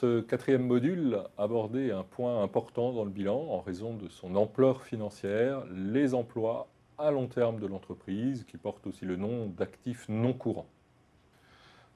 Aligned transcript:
ce 0.00 0.20
quatrième 0.22 0.66
module, 0.66 1.18
aborder 1.36 1.90
un 1.90 2.04
point 2.04 2.42
important 2.42 2.94
dans 2.94 3.04
le 3.04 3.10
bilan 3.10 3.36
en 3.36 3.60
raison 3.60 3.92
de 3.92 4.08
son 4.08 4.34
ampleur 4.34 4.82
financière, 4.82 5.66
les 5.70 6.14
emplois 6.14 6.68
à 6.96 7.10
long 7.10 7.26
terme 7.26 7.60
de 7.60 7.66
l'entreprise, 7.66 8.44
qui 8.44 8.56
porte 8.56 8.86
aussi 8.86 9.04
le 9.04 9.16
nom 9.16 9.48
d'actifs 9.48 10.08
non 10.08 10.32
courants. 10.32 10.68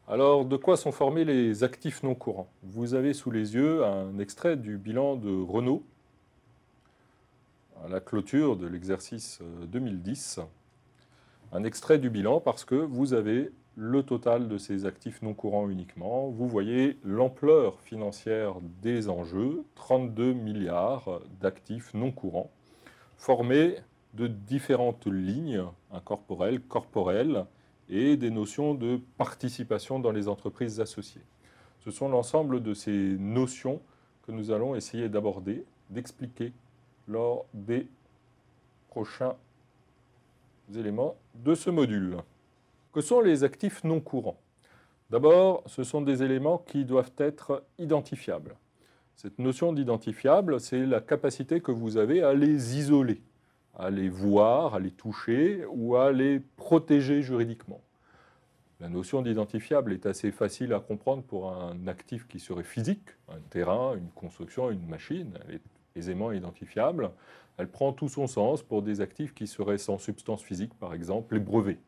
Alors, 0.06 0.44
de 0.44 0.56
quoi 0.58 0.76
sont 0.76 0.92
formés 0.92 1.24
les 1.24 1.64
actifs 1.64 2.02
non 2.02 2.14
courants? 2.14 2.50
Vous 2.62 2.92
avez 2.92 3.14
sous 3.14 3.30
les 3.30 3.54
yeux 3.54 3.82
un 3.86 4.18
extrait 4.18 4.58
du 4.58 4.76
bilan 4.76 5.16
de 5.16 5.42
Renault 5.42 5.82
à 7.82 7.88
la 7.88 8.00
clôture 8.00 8.58
de 8.58 8.66
l'exercice 8.66 9.40
2010. 9.68 10.40
Un 11.52 11.64
extrait 11.64 11.98
du 11.98 12.10
bilan 12.10 12.40
parce 12.40 12.66
que 12.66 12.74
vous 12.74 13.14
avez 13.14 13.50
le 13.76 14.02
total 14.02 14.48
de 14.48 14.58
ces 14.58 14.86
actifs 14.86 15.22
non 15.22 15.34
courants 15.34 15.68
uniquement. 15.68 16.28
Vous 16.28 16.48
voyez 16.48 16.98
l'ampleur 17.02 17.80
financière 17.80 18.56
des 18.82 19.08
enjeux, 19.08 19.64
32 19.74 20.32
milliards 20.32 21.20
d'actifs 21.40 21.92
non 21.94 22.12
courants, 22.12 22.50
formés 23.16 23.76
de 24.14 24.26
différentes 24.26 25.06
lignes 25.06 25.64
incorporelles, 25.92 26.60
corporelles, 26.60 27.46
et 27.88 28.16
des 28.16 28.30
notions 28.30 28.74
de 28.74 29.00
participation 29.18 29.98
dans 29.98 30.10
les 30.10 30.28
entreprises 30.28 30.80
associées. 30.80 31.20
Ce 31.80 31.90
sont 31.90 32.08
l'ensemble 32.08 32.62
de 32.62 32.72
ces 32.72 33.16
notions 33.18 33.80
que 34.22 34.32
nous 34.32 34.50
allons 34.50 34.74
essayer 34.74 35.08
d'aborder, 35.08 35.64
d'expliquer 35.90 36.52
lors 37.08 37.44
des 37.52 37.86
prochains 38.88 39.34
éléments 40.74 41.16
de 41.34 41.54
ce 41.54 41.68
module. 41.68 42.16
Que 42.94 43.00
sont 43.00 43.20
les 43.20 43.42
actifs 43.42 43.82
non 43.82 43.98
courants 43.98 44.38
D'abord, 45.10 45.64
ce 45.66 45.82
sont 45.82 46.00
des 46.00 46.22
éléments 46.22 46.58
qui 46.58 46.84
doivent 46.84 47.10
être 47.18 47.64
identifiables. 47.76 48.54
Cette 49.16 49.40
notion 49.40 49.72
d'identifiable, 49.72 50.60
c'est 50.60 50.86
la 50.86 51.00
capacité 51.00 51.60
que 51.60 51.72
vous 51.72 51.96
avez 51.96 52.22
à 52.22 52.34
les 52.34 52.78
isoler, 52.78 53.20
à 53.76 53.90
les 53.90 54.08
voir, 54.08 54.76
à 54.76 54.78
les 54.78 54.92
toucher 54.92 55.64
ou 55.72 55.96
à 55.96 56.12
les 56.12 56.38
protéger 56.38 57.20
juridiquement. 57.20 57.80
La 58.78 58.88
notion 58.88 59.22
d'identifiable 59.22 59.92
est 59.92 60.06
assez 60.06 60.30
facile 60.30 60.72
à 60.72 60.78
comprendre 60.78 61.24
pour 61.24 61.50
un 61.50 61.88
actif 61.88 62.28
qui 62.28 62.38
serait 62.38 62.62
physique, 62.62 63.08
un 63.28 63.40
terrain, 63.50 63.96
une 63.96 64.10
construction, 64.10 64.70
une 64.70 64.86
machine. 64.86 65.32
Elle 65.48 65.56
est 65.56 65.62
aisément 65.96 66.30
identifiable. 66.30 67.10
Elle 67.56 67.68
prend 67.68 67.92
tout 67.92 68.08
son 68.08 68.28
sens 68.28 68.62
pour 68.62 68.82
des 68.82 69.00
actifs 69.00 69.34
qui 69.34 69.48
seraient 69.48 69.78
sans 69.78 69.98
substance 69.98 70.44
physique, 70.44 70.74
par 70.74 70.94
exemple 70.94 71.34
les 71.34 71.40
brevets. 71.40 71.80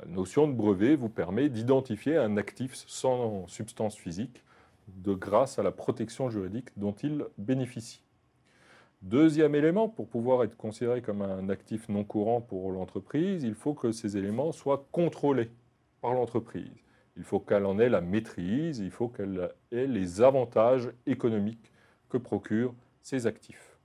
La 0.00 0.06
notion 0.06 0.46
de 0.46 0.52
brevet 0.52 0.94
vous 0.94 1.08
permet 1.08 1.48
d'identifier 1.48 2.16
un 2.16 2.36
actif 2.36 2.74
sans 2.86 3.46
substance 3.48 3.96
physique 3.96 4.44
de 4.86 5.12
grâce 5.12 5.58
à 5.58 5.62
la 5.62 5.72
protection 5.72 6.30
juridique 6.30 6.68
dont 6.76 6.92
il 6.92 7.24
bénéficie. 7.36 8.02
Deuxième 9.02 9.54
élément, 9.54 9.88
pour 9.88 10.08
pouvoir 10.08 10.44
être 10.44 10.56
considéré 10.56 11.02
comme 11.02 11.22
un 11.22 11.48
actif 11.48 11.88
non 11.88 12.04
courant 12.04 12.40
pour 12.40 12.70
l'entreprise, 12.70 13.42
il 13.42 13.54
faut 13.54 13.74
que 13.74 13.92
ces 13.92 14.16
éléments 14.16 14.52
soient 14.52 14.86
contrôlés 14.92 15.50
par 16.00 16.14
l'entreprise. 16.14 16.70
Il 17.16 17.24
faut 17.24 17.40
qu'elle 17.40 17.66
en 17.66 17.78
ait 17.78 17.88
la 17.88 18.00
maîtrise, 18.00 18.78
il 18.78 18.90
faut 18.90 19.08
qu'elle 19.08 19.52
ait 19.72 19.86
les 19.86 20.20
avantages 20.20 20.90
économiques 21.06 21.72
que 22.08 22.18
procurent 22.18 22.74
ces 23.02 23.26
actifs. 23.26 23.78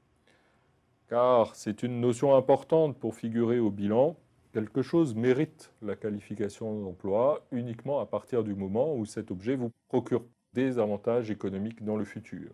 Car 1.10 1.56
c'est 1.56 1.84
une 1.84 2.00
notion 2.00 2.36
importante 2.36 2.98
pour 2.98 3.16
figurer 3.16 3.60
au 3.60 3.72
bilan, 3.72 4.16
quelque 4.54 4.84
chose 4.84 5.16
mérite 5.16 5.72
la 5.82 5.96
qualification 5.96 6.80
d'emploi 6.80 7.46
uniquement 7.52 8.00
à 8.00 8.06
partir 8.06 8.44
du 8.44 8.54
moment 8.54 8.96
où 8.96 9.06
cet 9.06 9.32
objet 9.32 9.56
vous 9.56 9.72
procure 9.90 10.24
des 10.54 10.78
avantages 10.78 11.32
économiques 11.32 11.84
dans 11.84 11.98
le 11.98 12.06
futur. 12.06 12.52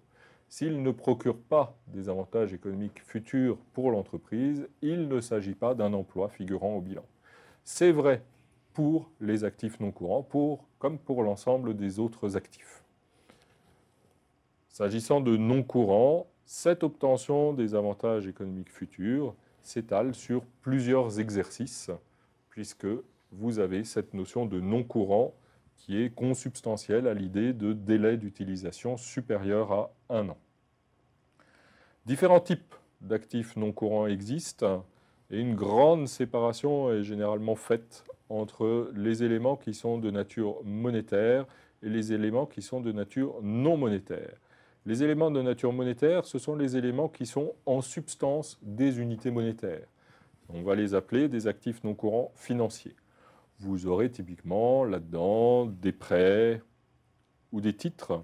S'il 0.47 0.81
ne 0.81 0.91
procure 0.91 1.37
pas 1.37 1.77
des 1.87 2.09
avantages 2.09 2.53
économiques 2.53 3.01
futurs 3.05 3.57
pour 3.73 3.91
l'entreprise, 3.91 4.67
il 4.81 5.09
ne 5.09 5.19
s'agit 5.19 5.53
pas 5.53 5.75
d'un 5.75 5.93
emploi 5.93 6.29
figurant 6.29 6.75
au 6.75 6.81
bilan. 6.81 7.03
C'est 7.65 7.91
vrai 7.91 8.23
pour 8.73 9.11
les 9.19 9.43
actifs 9.43 9.79
non 9.79 9.91
courants, 9.91 10.27
comme 10.79 10.97
pour 10.97 11.21
l'ensemble 11.21 11.75
des 11.75 11.99
autres 11.99 12.37
actifs. 12.37 12.81
S'agissant 14.69 15.19
de 15.19 15.35
non 15.35 15.61
courants, 15.61 16.27
cette 16.45 16.83
obtention 16.83 17.53
des 17.53 17.75
avantages 17.75 18.25
économiques 18.25 18.71
futurs 18.71 19.35
s'étale 19.63 20.13
sur 20.13 20.43
plusieurs 20.61 21.19
exercices, 21.19 21.91
puisque 22.49 22.87
vous 23.31 23.59
avez 23.59 23.83
cette 23.83 24.13
notion 24.13 24.45
de 24.45 24.59
non 24.59 24.83
courant 24.83 25.33
qui 25.75 26.01
est 26.01 26.09
consubstantielle 26.09 27.07
à 27.07 27.13
l'idée 27.13 27.53
de 27.53 27.73
délai 27.73 28.17
d'utilisation 28.17 28.97
supérieur 28.97 29.71
à 29.71 29.91
un 30.09 30.29
an. 30.29 30.37
Différents 32.05 32.39
types 32.39 32.75
d'actifs 33.01 33.55
non 33.55 33.71
courants 33.71 34.07
existent 34.07 34.85
et 35.31 35.39
une 35.39 35.55
grande 35.55 36.07
séparation 36.07 36.91
est 36.91 37.03
généralement 37.03 37.55
faite 37.55 38.03
entre 38.29 38.91
les 38.95 39.23
éléments 39.23 39.55
qui 39.55 39.73
sont 39.73 39.97
de 39.97 40.11
nature 40.11 40.63
monétaire 40.63 41.45
et 41.83 41.89
les 41.89 42.13
éléments 42.13 42.45
qui 42.45 42.61
sont 42.61 42.81
de 42.81 42.91
nature 42.91 43.35
non 43.41 43.77
monétaire. 43.77 44.37
Les 44.89 45.03
éléments 45.03 45.29
de 45.29 45.43
nature 45.43 45.71
monétaire, 45.71 46.25
ce 46.25 46.39
sont 46.39 46.55
les 46.55 46.75
éléments 46.75 47.09
qui 47.09 47.27
sont 47.27 47.53
en 47.67 47.79
substance 47.79 48.57
des 48.63 48.99
unités 48.99 49.29
monétaires. 49.29 49.85
On 50.51 50.63
va 50.63 50.73
les 50.73 50.95
appeler 50.95 51.27
des 51.27 51.45
actifs 51.45 51.83
non 51.83 51.93
courants 51.93 52.31
financiers. 52.33 52.95
Vous 53.59 53.85
aurez 53.85 54.09
typiquement 54.09 54.83
là-dedans 54.85 55.67
des 55.67 55.91
prêts 55.91 56.63
ou 57.51 57.61
des 57.61 57.73
titres 57.73 58.23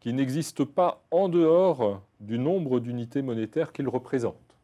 qui 0.00 0.14
n'existent 0.14 0.64
pas 0.64 1.04
en 1.10 1.28
dehors 1.28 2.00
du 2.20 2.38
nombre 2.38 2.80
d'unités 2.80 3.20
monétaires 3.20 3.70
qu'ils 3.70 3.90
représentent. 3.90 4.56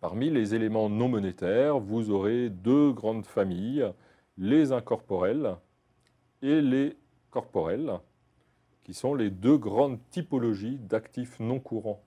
Parmi 0.00 0.30
les 0.30 0.54
éléments 0.54 0.88
non 0.88 1.10
monétaires, 1.10 1.78
vous 1.78 2.10
aurez 2.10 2.48
deux 2.48 2.92
grandes 2.92 3.26
familles, 3.26 3.84
les 4.38 4.72
incorporels 4.72 5.56
et 6.40 6.62
les 6.62 6.96
corporels 7.30 8.00
qui 8.88 8.94
sont 8.94 9.14
les 9.14 9.28
deux 9.28 9.58
grandes 9.58 10.00
typologies 10.08 10.78
d'actifs 10.78 11.38
non 11.40 11.60
courants 11.60 12.02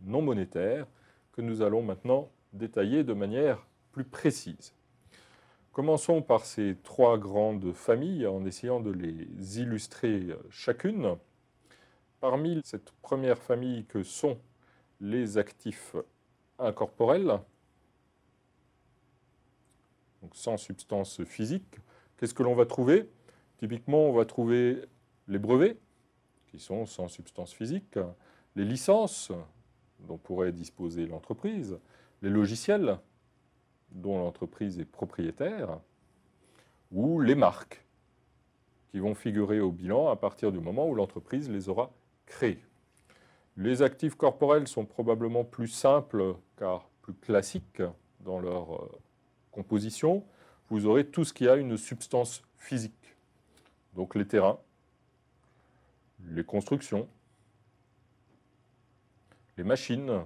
non 0.00 0.22
monétaires 0.22 0.86
que 1.32 1.42
nous 1.42 1.60
allons 1.60 1.82
maintenant 1.82 2.30
détailler 2.54 3.04
de 3.04 3.12
manière 3.12 3.66
plus 3.92 4.04
précise. 4.04 4.72
Commençons 5.72 6.22
par 6.22 6.46
ces 6.46 6.78
trois 6.82 7.18
grandes 7.18 7.74
familles 7.74 8.26
en 8.26 8.46
essayant 8.46 8.80
de 8.80 8.90
les 8.90 9.60
illustrer 9.60 10.34
chacune. 10.48 11.16
Parmi 12.20 12.62
cette 12.64 12.92
première 13.02 13.36
famille 13.36 13.84
que 13.84 14.02
sont 14.02 14.38
les 15.02 15.36
actifs 15.36 15.94
incorporels, 16.58 17.38
donc 20.22 20.34
sans 20.34 20.56
substance 20.56 21.22
physique, 21.24 21.80
qu'est-ce 22.16 22.32
que 22.32 22.42
l'on 22.42 22.54
va 22.54 22.64
trouver? 22.64 23.10
Typiquement, 23.58 24.08
on 24.08 24.14
va 24.14 24.24
trouver 24.24 24.86
les 25.28 25.38
brevets, 25.38 25.76
qui 26.54 26.60
sont 26.60 26.86
sans 26.86 27.08
substance 27.08 27.52
physique, 27.52 27.98
les 28.54 28.64
licences 28.64 29.32
dont 29.98 30.18
pourrait 30.18 30.52
disposer 30.52 31.04
l'entreprise, 31.04 31.76
les 32.22 32.30
logiciels 32.30 32.96
dont 33.90 34.20
l'entreprise 34.20 34.78
est 34.78 34.84
propriétaire, 34.84 35.80
ou 36.92 37.18
les 37.20 37.34
marques 37.34 37.84
qui 38.92 39.00
vont 39.00 39.16
figurer 39.16 39.58
au 39.58 39.72
bilan 39.72 40.08
à 40.10 40.14
partir 40.14 40.52
du 40.52 40.60
moment 40.60 40.88
où 40.88 40.94
l'entreprise 40.94 41.50
les 41.50 41.68
aura 41.68 41.90
créées. 42.24 42.62
Les 43.56 43.82
actifs 43.82 44.14
corporels 44.14 44.68
sont 44.68 44.84
probablement 44.84 45.42
plus 45.42 45.66
simples 45.66 46.36
car 46.56 46.88
plus 47.02 47.14
classiques 47.14 47.82
dans 48.20 48.38
leur 48.38 48.76
euh, 48.76 48.92
composition. 49.50 50.24
Vous 50.70 50.86
aurez 50.86 51.04
tout 51.04 51.24
ce 51.24 51.32
qui 51.32 51.48
a 51.48 51.56
une 51.56 51.76
substance 51.76 52.44
physique, 52.58 53.16
donc 53.94 54.14
les 54.14 54.26
terrains, 54.26 54.60
les 56.20 56.44
constructions, 56.44 57.08
les 59.56 59.64
machines, 59.64 60.24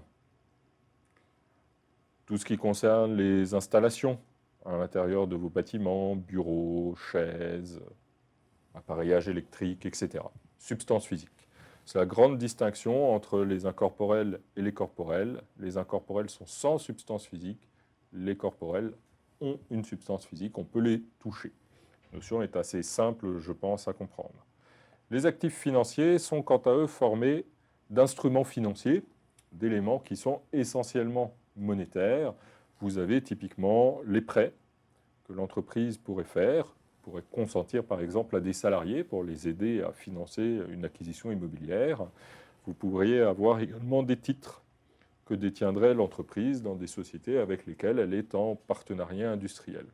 tout 2.27 2.37
ce 2.37 2.45
qui 2.45 2.57
concerne 2.57 3.15
les 3.17 3.55
installations 3.55 4.19
à 4.65 4.77
l'intérieur 4.77 5.27
de 5.27 5.37
vos 5.37 5.49
bâtiments, 5.49 6.15
bureaux, 6.15 6.95
chaises, 7.11 7.81
appareillage 8.75 9.29
électrique, 9.29 9.87
etc. 9.87 10.25
Substance 10.59 11.07
physique. 11.07 11.49
C'est 11.85 11.99
la 11.99 12.07
grande 12.07 12.37
distinction 12.37 13.15
entre 13.15 13.45
les 13.45 13.65
incorporels 13.65 14.41
et 14.57 14.63
les 14.63 14.75
corporels. 14.75 15.41
Les 15.59 15.79
incorporels 15.79 16.29
sont 16.29 16.45
sans 16.45 16.77
substance 16.77 17.27
physique, 17.27 17.67
les 18.13 18.37
corporels 18.37 18.93
ont 19.41 19.59
une 19.71 19.85
substance 19.85 20.27
physique, 20.27 20.59
on 20.59 20.65
peut 20.65 20.81
les 20.81 21.03
toucher. 21.19 21.53
La 22.13 22.19
notion 22.19 22.43
est 22.43 22.57
assez 22.57 22.83
simple, 22.83 23.39
je 23.39 23.53
pense, 23.53 23.89
à 23.89 23.93
comprendre. 23.93 24.45
Les 25.11 25.27
actifs 25.27 25.57
financiers 25.57 26.19
sont 26.19 26.43
quant 26.43 26.59
à 26.59 26.73
eux 26.73 26.87
formés 26.87 27.47
d'instruments 27.89 28.45
financiers, 28.45 29.03
d'éléments 29.53 29.99
qui 29.99 30.17
sont 30.17 30.43
essentiellement 30.53 31.35
monétaires. 31.57 32.35
Vous 32.81 32.99
avez 32.99 33.23
typiquement 33.23 34.01
les 34.07 34.21
prêts 34.21 34.53
que 35.27 35.33
l'entreprise 35.33 35.97
pourrait 35.97 36.25
faire 36.25 36.75
pourrait 37.09 37.25
consentir 37.31 37.85
par 37.85 38.01
exemple 38.01 38.37
à 38.37 38.41
des 38.41 38.53
salariés 38.53 39.03
pour 39.03 39.25
les 39.25 39.49
aider 39.49 39.83
à 39.83 39.93
financer 39.93 40.61
une 40.69 40.85
acquisition 40.85 41.33
immobilière. 41.33 42.07
Vous 42.67 42.75
pourriez 42.75 43.21
avoir 43.21 43.61
également 43.61 44.03
des 44.03 44.17
titres 44.19 44.63
que 45.25 45.33
détiendrait 45.33 45.95
l'entreprise 45.95 46.63
dans 46.63 46.75
des 46.75 46.87
sociétés 46.87 47.39
avec 47.39 47.67
lesquelles 47.67 47.99
elle 47.99 48.13
est 48.13 48.35
en 48.35 48.57
partenariat 48.57 49.31
industriel. 49.31 49.87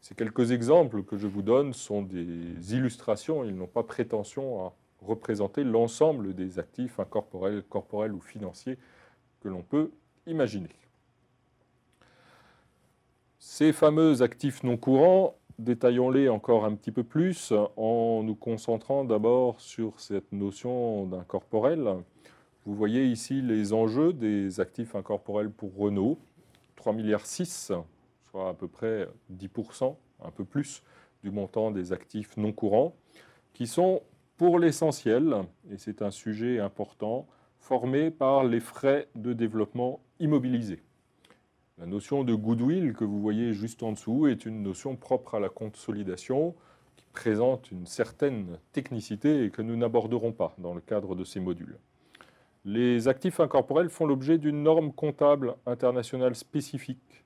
Ces 0.00 0.14
quelques 0.14 0.52
exemples 0.52 1.02
que 1.02 1.16
je 1.16 1.26
vous 1.26 1.42
donne 1.42 1.72
sont 1.74 2.02
des 2.02 2.74
illustrations, 2.74 3.44
ils 3.44 3.54
n'ont 3.54 3.66
pas 3.66 3.82
prétention 3.82 4.64
à 4.64 4.72
représenter 5.02 5.64
l'ensemble 5.64 6.34
des 6.34 6.58
actifs 6.58 6.98
incorporels, 6.98 7.62
corporels 7.68 8.12
ou 8.12 8.20
financiers 8.20 8.78
que 9.40 9.48
l'on 9.48 9.62
peut 9.62 9.90
imaginer. 10.26 10.68
Ces 13.38 13.72
fameux 13.72 14.22
actifs 14.22 14.62
non 14.62 14.76
courants, 14.76 15.36
détaillons-les 15.58 16.28
encore 16.28 16.64
un 16.64 16.74
petit 16.74 16.92
peu 16.92 17.04
plus 17.04 17.52
en 17.76 18.22
nous 18.22 18.34
concentrant 18.34 19.04
d'abord 19.04 19.60
sur 19.60 19.98
cette 20.00 20.32
notion 20.32 21.06
d'incorporel. 21.06 21.96
Vous 22.66 22.74
voyez 22.74 23.06
ici 23.06 23.40
les 23.42 23.72
enjeux 23.72 24.12
des 24.12 24.60
actifs 24.60 24.94
incorporels 24.94 25.50
pour 25.50 25.74
Renault, 25.76 26.18
3,6 26.78 26.94
milliards, 26.94 27.84
soit 28.30 28.48
à 28.48 28.54
peu 28.54 28.68
près 28.68 29.08
10%, 29.32 29.96
un 30.24 30.30
peu 30.30 30.44
plus 30.44 30.82
du 31.22 31.30
montant 31.30 31.70
des 31.70 31.92
actifs 31.92 32.36
non 32.36 32.52
courants, 32.52 32.94
qui 33.52 33.66
sont 33.66 34.02
pour 34.36 34.58
l'essentiel, 34.58 35.34
et 35.70 35.76
c'est 35.76 36.02
un 36.02 36.10
sujet 36.10 36.60
important, 36.60 37.26
formés 37.58 38.10
par 38.10 38.44
les 38.44 38.60
frais 38.60 39.08
de 39.14 39.32
développement 39.32 40.00
immobilisés. 40.18 40.82
La 41.78 41.86
notion 41.86 42.24
de 42.24 42.34
goodwill 42.34 42.94
que 42.94 43.04
vous 43.04 43.20
voyez 43.20 43.52
juste 43.52 43.82
en 43.82 43.92
dessous 43.92 44.26
est 44.26 44.46
une 44.46 44.62
notion 44.62 44.96
propre 44.96 45.34
à 45.34 45.40
la 45.40 45.48
consolidation 45.48 46.54
qui 46.96 47.06
présente 47.12 47.70
une 47.70 47.86
certaine 47.86 48.58
technicité 48.72 49.44
et 49.44 49.50
que 49.50 49.62
nous 49.62 49.76
n'aborderons 49.76 50.32
pas 50.32 50.54
dans 50.58 50.74
le 50.74 50.80
cadre 50.80 51.14
de 51.14 51.24
ces 51.24 51.40
modules. 51.40 51.78
Les 52.64 53.08
actifs 53.08 53.40
incorporels 53.40 53.88
font 53.88 54.06
l'objet 54.06 54.36
d'une 54.36 54.62
norme 54.62 54.92
comptable 54.92 55.56
internationale 55.64 56.34
spécifique 56.34 57.24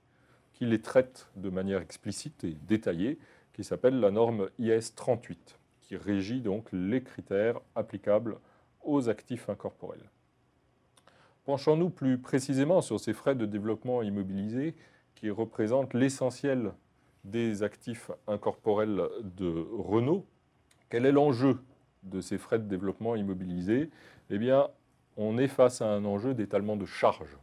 qui 0.54 0.64
les 0.66 0.80
traite 0.80 1.28
de 1.36 1.50
manière 1.50 1.80
explicite 1.80 2.44
et 2.44 2.56
détaillée, 2.66 3.18
qui 3.52 3.64
s'appelle 3.64 4.00
la 4.00 4.10
norme 4.10 4.48
IS 4.58 4.94
38, 4.94 5.58
qui 5.80 5.96
régit 5.96 6.40
donc 6.40 6.66
les 6.72 7.02
critères 7.02 7.60
applicables 7.74 8.38
aux 8.82 9.08
actifs 9.08 9.48
incorporels. 9.48 10.10
Penchons-nous 11.44 11.90
plus 11.90 12.18
précisément 12.18 12.80
sur 12.80 12.98
ces 12.98 13.12
frais 13.12 13.34
de 13.34 13.44
développement 13.44 14.02
immobilisés 14.02 14.74
qui 15.14 15.30
représentent 15.30 15.94
l'essentiel 15.94 16.72
des 17.24 17.62
actifs 17.62 18.10
incorporels 18.26 19.02
de 19.22 19.66
Renault. 19.72 20.26
Quel 20.88 21.06
est 21.06 21.12
l'enjeu 21.12 21.58
de 22.02 22.20
ces 22.20 22.38
frais 22.38 22.58
de 22.58 22.64
développement 22.64 23.14
immobilisés? 23.14 23.90
Eh 24.30 24.38
bien, 24.38 24.68
on 25.16 25.38
est 25.38 25.48
face 25.48 25.82
à 25.82 25.88
un 25.88 26.04
enjeu 26.04 26.34
d'étalement 26.34 26.76
de 26.76 26.86
charges. 26.86 27.36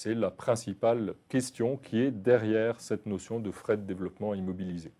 C'est 0.00 0.14
la 0.14 0.30
principale 0.30 1.14
question 1.28 1.76
qui 1.76 1.98
est 2.00 2.12
derrière 2.12 2.80
cette 2.80 3.04
notion 3.04 3.40
de 3.40 3.50
frais 3.50 3.76
de 3.76 3.82
développement 3.82 4.32
immobilisés. 4.32 4.92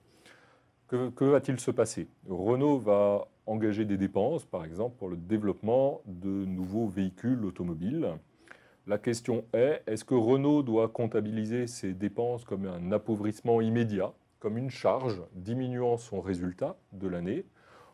Que, 0.89 1.11
que 1.11 1.25
va-t-il 1.25 1.61
se 1.61 1.71
passer? 1.71 2.09
Renault 2.29 2.81
va 2.81 3.29
engager 3.47 3.85
des 3.85 3.97
dépenses, 3.97 4.45
par 4.45 4.65
exemple, 4.65 4.97
pour 4.99 5.09
le 5.09 5.17
développement 5.17 6.01
de 6.05 6.45
nouveaux 6.47 6.89
véhicules 6.89 7.45
automobiles. 7.45 8.09
La 8.89 8.99
question 8.99 9.45
est, 9.53 9.85
est-ce 9.87 10.05
que 10.05 10.17
Renault 10.17 10.65
doit 10.65 10.89
comptabiliser 10.89 11.69
ses 11.69 11.95
dépenses 11.95 12.43
comme 12.43 12.67
un 12.67 12.91
appauvrissement 12.91 13.61
immédiat, 13.61 14.13
comme 14.41 14.59
une 14.59 14.71
charge 14.71 15.23
diminuant 15.33 15.97
son 15.97 16.21
résultat 16.21 16.77
de 16.93 17.07
l'année, 17.07 17.45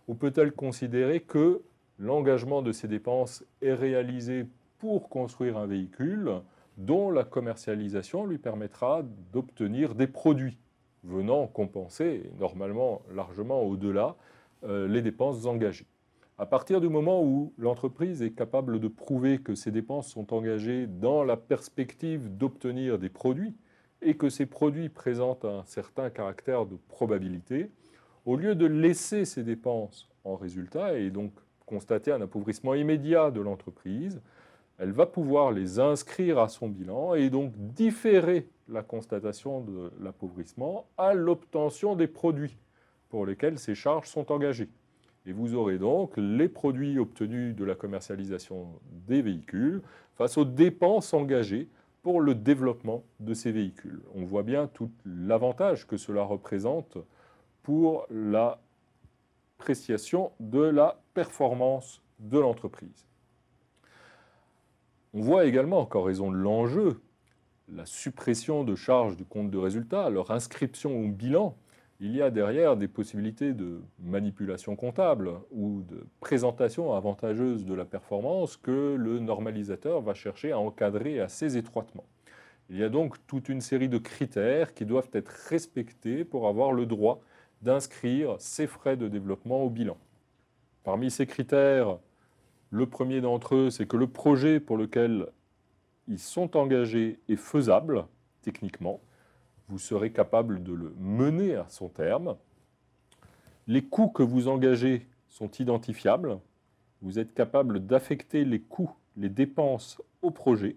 ou 0.09 0.15
peut-elle 0.15 0.53
considérer 0.53 1.21
que 1.21 1.61
l'engagement 1.99 2.62
de 2.62 2.73
ces 2.73 2.89
dépenses 2.89 3.45
est 3.61 3.75
réalisé 3.75 4.47
pour 4.79 5.11
construire 5.11 5.59
un 5.59 5.67
véhicule 5.67 6.41
dont 6.76 7.11
la 7.11 7.25
commercialisation 7.25 8.26
lui 8.26 8.38
permettra 8.38 9.03
d'obtenir 9.32 9.94
des 9.94 10.06
produits 10.06 10.59
venant 11.05 11.47
compenser, 11.47 12.31
normalement 12.38 13.03
largement 13.15 13.62
au-delà, 13.62 14.17
euh, 14.65 14.88
les 14.88 15.03
dépenses 15.03 15.44
engagées. 15.47 15.87
À 16.37 16.47
partir 16.47 16.81
du 16.81 16.88
moment 16.88 17.23
où 17.23 17.53
l'entreprise 17.59 18.23
est 18.23 18.32
capable 18.32 18.81
de 18.81 18.88
prouver 18.88 19.38
que 19.38 19.55
ses 19.55 19.71
dépenses 19.71 20.09
sont 20.09 20.35
engagées 20.35 20.87
dans 20.88 21.23
la 21.23 21.37
perspective 21.37 22.37
d'obtenir 22.37 22.99
des 22.99 23.09
produits 23.09 23.55
et 24.03 24.17
que 24.17 24.29
ces 24.29 24.47
produits 24.47 24.88
présentent 24.88 25.44
un 25.44 25.62
certain 25.65 26.11
caractère 26.11 26.67
de 26.67 26.76
probabilité, 26.88 27.71
au 28.26 28.37
lieu 28.37 28.55
de 28.55 28.67
laisser 28.67 29.25
ces 29.25 29.44
dépenses 29.44 30.09
en 30.25 30.35
résultat 30.35 30.99
et 30.99 31.11
donc 31.11 31.32
constater 31.67 32.11
un 32.11 32.21
appauvrissement 32.21 32.75
immédiat 32.75 33.31
de 33.31 33.41
l'entreprise, 33.41 34.21
elle 34.85 34.93
va 34.93 35.07
pouvoir 35.07 35.51
les 35.51 35.81
inscrire 35.81 36.39
à 36.39 36.51
son 36.51 36.69
bilan 36.69 37.15
et 37.15 37.31
donc 37.31 37.55
différer 37.57 38.51
la 38.69 38.83
constatation 38.83 39.63
de 39.63 39.91
l'appauvrissement 39.99 40.87
à 40.99 41.15
l'obtention 41.15 41.97
des 41.97 42.07
produits 42.07 42.59
pour 43.09 43.25
lesquels 43.25 43.59
ces 43.59 43.75
charges 43.75 44.09
sont 44.09 44.31
engagées. 44.31 44.69
Et 45.25 45.33
vous 45.33 45.55
aurez 45.55 45.79
donc 45.79 46.13
les 46.19 46.51
produits 46.51 46.99
obtenus 46.99 47.57
de 47.57 47.65
la 47.65 47.75
commercialisation 47.75 48.79
des 49.09 49.23
véhicules 49.23 49.81
face 50.17 50.37
aux 50.37 50.45
dépenses 50.45 51.15
engagées 51.15 51.71
pour 52.03 52.21
le 52.21 52.35
développement 52.35 53.05
de 53.21 53.33
ces 53.33 53.53
véhicules. 53.53 54.03
On 54.15 54.27
voit 54.27 54.43
bien 54.43 54.67
tout 54.67 54.91
l'avantage 55.07 55.87
que 55.87 55.97
cela 55.97 56.25
représente 56.25 56.99
pour 57.63 58.07
l'appréciation 58.11 60.33
de 60.41 60.61
la 60.61 61.01
performance 61.15 62.03
de 62.19 62.39
l'entreprise. 62.39 63.07
On 65.16 65.20
voit 65.20 65.44
également 65.44 65.87
qu'en 65.87 66.02
raison 66.02 66.32
de 66.32 66.37
l'enjeu, 66.37 67.00
la 67.69 67.87
suppression 67.87 68.64
de 68.64 68.75
charges 68.75 69.16
du 69.16 69.25
compte 69.25 69.49
de 69.49 69.58
résultat, 69.58 70.11
leur 70.11 70.32
inscription 70.32 71.00
au 71.00 71.08
bilan, 71.08 71.56
il 72.00 72.16
y 72.16 72.20
a 72.20 72.32
derrière 72.32 72.76
des 72.76 72.88
possibilités 72.88 73.52
de 73.52 73.81
manipulation 74.00 74.75
comptable 74.75 75.31
ou 75.52 75.82
de 75.82 76.05
présentation 76.19 76.94
avantageuse 76.94 77.64
de 77.64 77.75
la 77.75 77.84
performance 77.84 78.56
que 78.56 78.96
le 78.99 79.20
normalisateur 79.20 80.00
va 80.00 80.14
chercher 80.14 80.50
à 80.50 80.58
encadrer 80.58 81.20
assez 81.20 81.56
étroitement. 81.56 82.05
Il 82.69 82.76
y 82.76 82.82
a 82.82 82.88
donc 82.88 83.25
toute 83.28 83.49
une 83.49 83.61
série 83.61 83.88
de 83.88 83.99
critères 83.99 84.75
qui 84.75 84.85
doivent 84.85 85.11
être 85.12 85.33
respectés 85.49 86.25
pour 86.25 86.49
avoir 86.49 86.73
le 86.73 86.87
droit 86.87 87.21
d'inscrire 87.62 88.35
ces 88.40 88.66
frais 88.66 88.97
de 88.97 89.06
développement 89.06 89.62
au 89.62 89.71
bilan. 89.71 89.97
Parmi 90.83 91.09
ces 91.09 91.26
critères, 91.26 91.99
le 92.75 92.87
premier 92.87 93.21
d'entre 93.21 93.54
eux, 93.54 93.71
c'est 93.71 93.87
que 93.87 93.97
le 93.97 94.07
projet 94.07 94.59
pour 94.61 94.76
lequel 94.76 95.28
ils 96.09 96.19
sont 96.19 96.57
engagés 96.57 97.21
est 97.28 97.37
faisable 97.37 98.07
techniquement 98.43 99.00
vous 99.69 99.78
serez 99.78 100.12
capable 100.12 100.62
de 100.62 100.73
le 100.73 100.95
mener 100.99 101.57
à 101.57 101.66
son 101.69 101.88
terme. 101.88 102.37
Les 103.66 103.83
coûts 103.83 104.09
que 104.09 104.23
vous 104.23 104.49
engagez 104.49 105.09
sont 105.28 105.50
identifiables. 105.59 106.38
Vous 107.00 107.19
êtes 107.19 107.35
capable 107.35 107.85
d'affecter 107.85 108.45
les 108.45 108.61
coûts, 108.61 108.95
les 109.16 109.28
dépenses 109.28 110.00
au 110.23 110.31
projet 110.31 110.76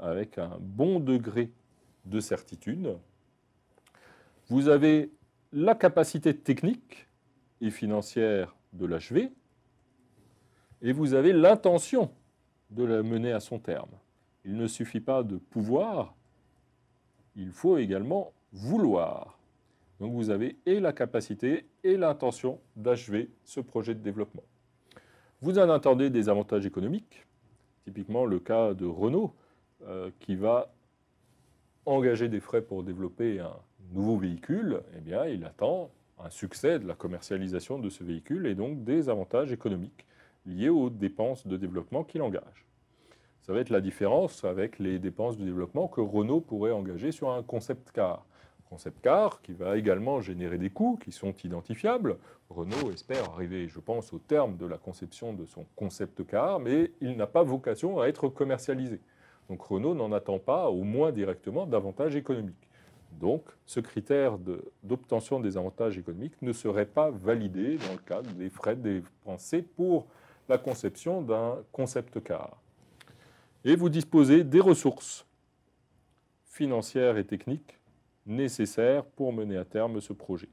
avec 0.00 0.38
un 0.38 0.58
bon 0.60 0.98
degré 0.98 1.52
de 2.06 2.18
certitude. 2.18 2.96
Vous 4.48 4.68
avez 4.68 5.12
la 5.52 5.74
capacité 5.74 6.36
technique 6.36 7.06
et 7.60 7.70
financière 7.70 8.56
de 8.72 8.86
l'achever 8.86 9.32
et 10.82 10.92
vous 10.92 11.14
avez 11.14 11.32
l'intention 11.32 12.10
de 12.70 12.84
la 12.84 13.02
mener 13.02 13.32
à 13.32 13.40
son 13.40 13.58
terme. 13.58 13.90
Il 14.44 14.56
ne 14.56 14.66
suffit 14.66 15.00
pas 15.00 15.22
de 15.22 15.36
pouvoir, 15.36 16.14
il 17.36 17.52
faut 17.52 17.78
également 17.78 18.32
vouloir. 18.52 19.38
Donc 20.00 20.12
vous 20.12 20.30
avez 20.30 20.56
et 20.66 20.80
la 20.80 20.92
capacité 20.92 21.66
et 21.84 21.96
l'intention 21.96 22.58
d'achever 22.74 23.30
ce 23.44 23.60
projet 23.60 23.94
de 23.94 24.00
développement. 24.00 24.42
Vous 25.40 25.58
en 25.58 25.70
attendez 25.70 26.10
des 26.10 26.28
avantages 26.28 26.66
économiques, 26.66 27.24
typiquement 27.84 28.24
le 28.24 28.40
cas 28.40 28.74
de 28.74 28.86
Renault, 28.86 29.34
euh, 29.84 30.10
qui 30.20 30.34
va 30.34 30.72
engager 31.86 32.28
des 32.28 32.40
frais 32.40 32.62
pour 32.62 32.82
développer 32.82 33.40
un 33.40 33.56
nouveau 33.92 34.16
véhicule, 34.16 34.82
eh 34.96 35.00
bien, 35.00 35.26
il 35.26 35.44
attend 35.44 35.90
un 36.18 36.30
succès 36.30 36.78
de 36.78 36.86
la 36.86 36.94
commercialisation 36.94 37.78
de 37.78 37.88
ce 37.88 38.04
véhicule 38.04 38.46
et 38.46 38.54
donc 38.54 38.84
des 38.84 39.08
avantages 39.08 39.52
économiques 39.52 40.06
liés 40.46 40.68
aux 40.68 40.90
dépenses 40.90 41.46
de 41.46 41.56
développement 41.56 42.04
qu'il 42.04 42.22
engage. 42.22 42.66
Ça 43.42 43.52
va 43.52 43.60
être 43.60 43.70
la 43.70 43.80
différence 43.80 44.44
avec 44.44 44.78
les 44.78 44.98
dépenses 44.98 45.36
de 45.36 45.44
développement 45.44 45.88
que 45.88 46.00
Renault 46.00 46.40
pourrait 46.40 46.72
engager 46.72 47.10
sur 47.10 47.30
un 47.30 47.42
concept 47.42 47.90
car. 47.92 48.24
Concept 48.70 49.00
car 49.02 49.42
qui 49.42 49.52
va 49.52 49.76
également 49.76 50.20
générer 50.20 50.58
des 50.58 50.70
coûts 50.70 50.98
qui 51.02 51.12
sont 51.12 51.34
identifiables. 51.44 52.18
Renault 52.50 52.92
espère 52.92 53.30
arriver, 53.30 53.68
je 53.68 53.80
pense, 53.80 54.12
au 54.12 54.18
terme 54.18 54.56
de 54.56 54.66
la 54.66 54.78
conception 54.78 55.32
de 55.32 55.44
son 55.44 55.66
concept 55.76 56.24
car, 56.26 56.60
mais 56.60 56.92
il 57.00 57.16
n'a 57.16 57.26
pas 57.26 57.42
vocation 57.42 58.00
à 58.00 58.06
être 58.06 58.28
commercialisé. 58.28 59.00
Donc 59.48 59.62
Renault 59.62 59.94
n'en 59.94 60.12
attend 60.12 60.38
pas, 60.38 60.70
au 60.70 60.84
moins 60.84 61.10
directement, 61.10 61.66
davantage 61.66 62.14
économique. 62.16 62.68
Donc, 63.20 63.42
ce 63.66 63.80
critère 63.80 64.38
d'obtention 64.82 65.40
des 65.40 65.56
avantages 65.56 65.98
économiques 65.98 66.40
ne 66.40 66.52
serait 66.52 66.86
pas 66.86 67.10
validé 67.10 67.76
dans 67.76 67.92
le 67.92 67.98
cadre 67.98 68.30
des 68.32 68.48
frais 68.48 68.76
dépensés 68.76 69.62
pour 69.62 70.06
la 70.48 70.58
conception 70.58 71.22
d'un 71.22 71.58
concept 71.72 72.22
car. 72.22 72.60
Et 73.64 73.76
vous 73.76 73.88
disposez 73.88 74.44
des 74.44 74.60
ressources 74.60 75.26
financières 76.44 77.16
et 77.16 77.24
techniques 77.24 77.78
nécessaires 78.26 79.04
pour 79.04 79.32
mener 79.32 79.56
à 79.56 79.64
terme 79.64 80.00
ce 80.00 80.12
projet. 80.12 80.48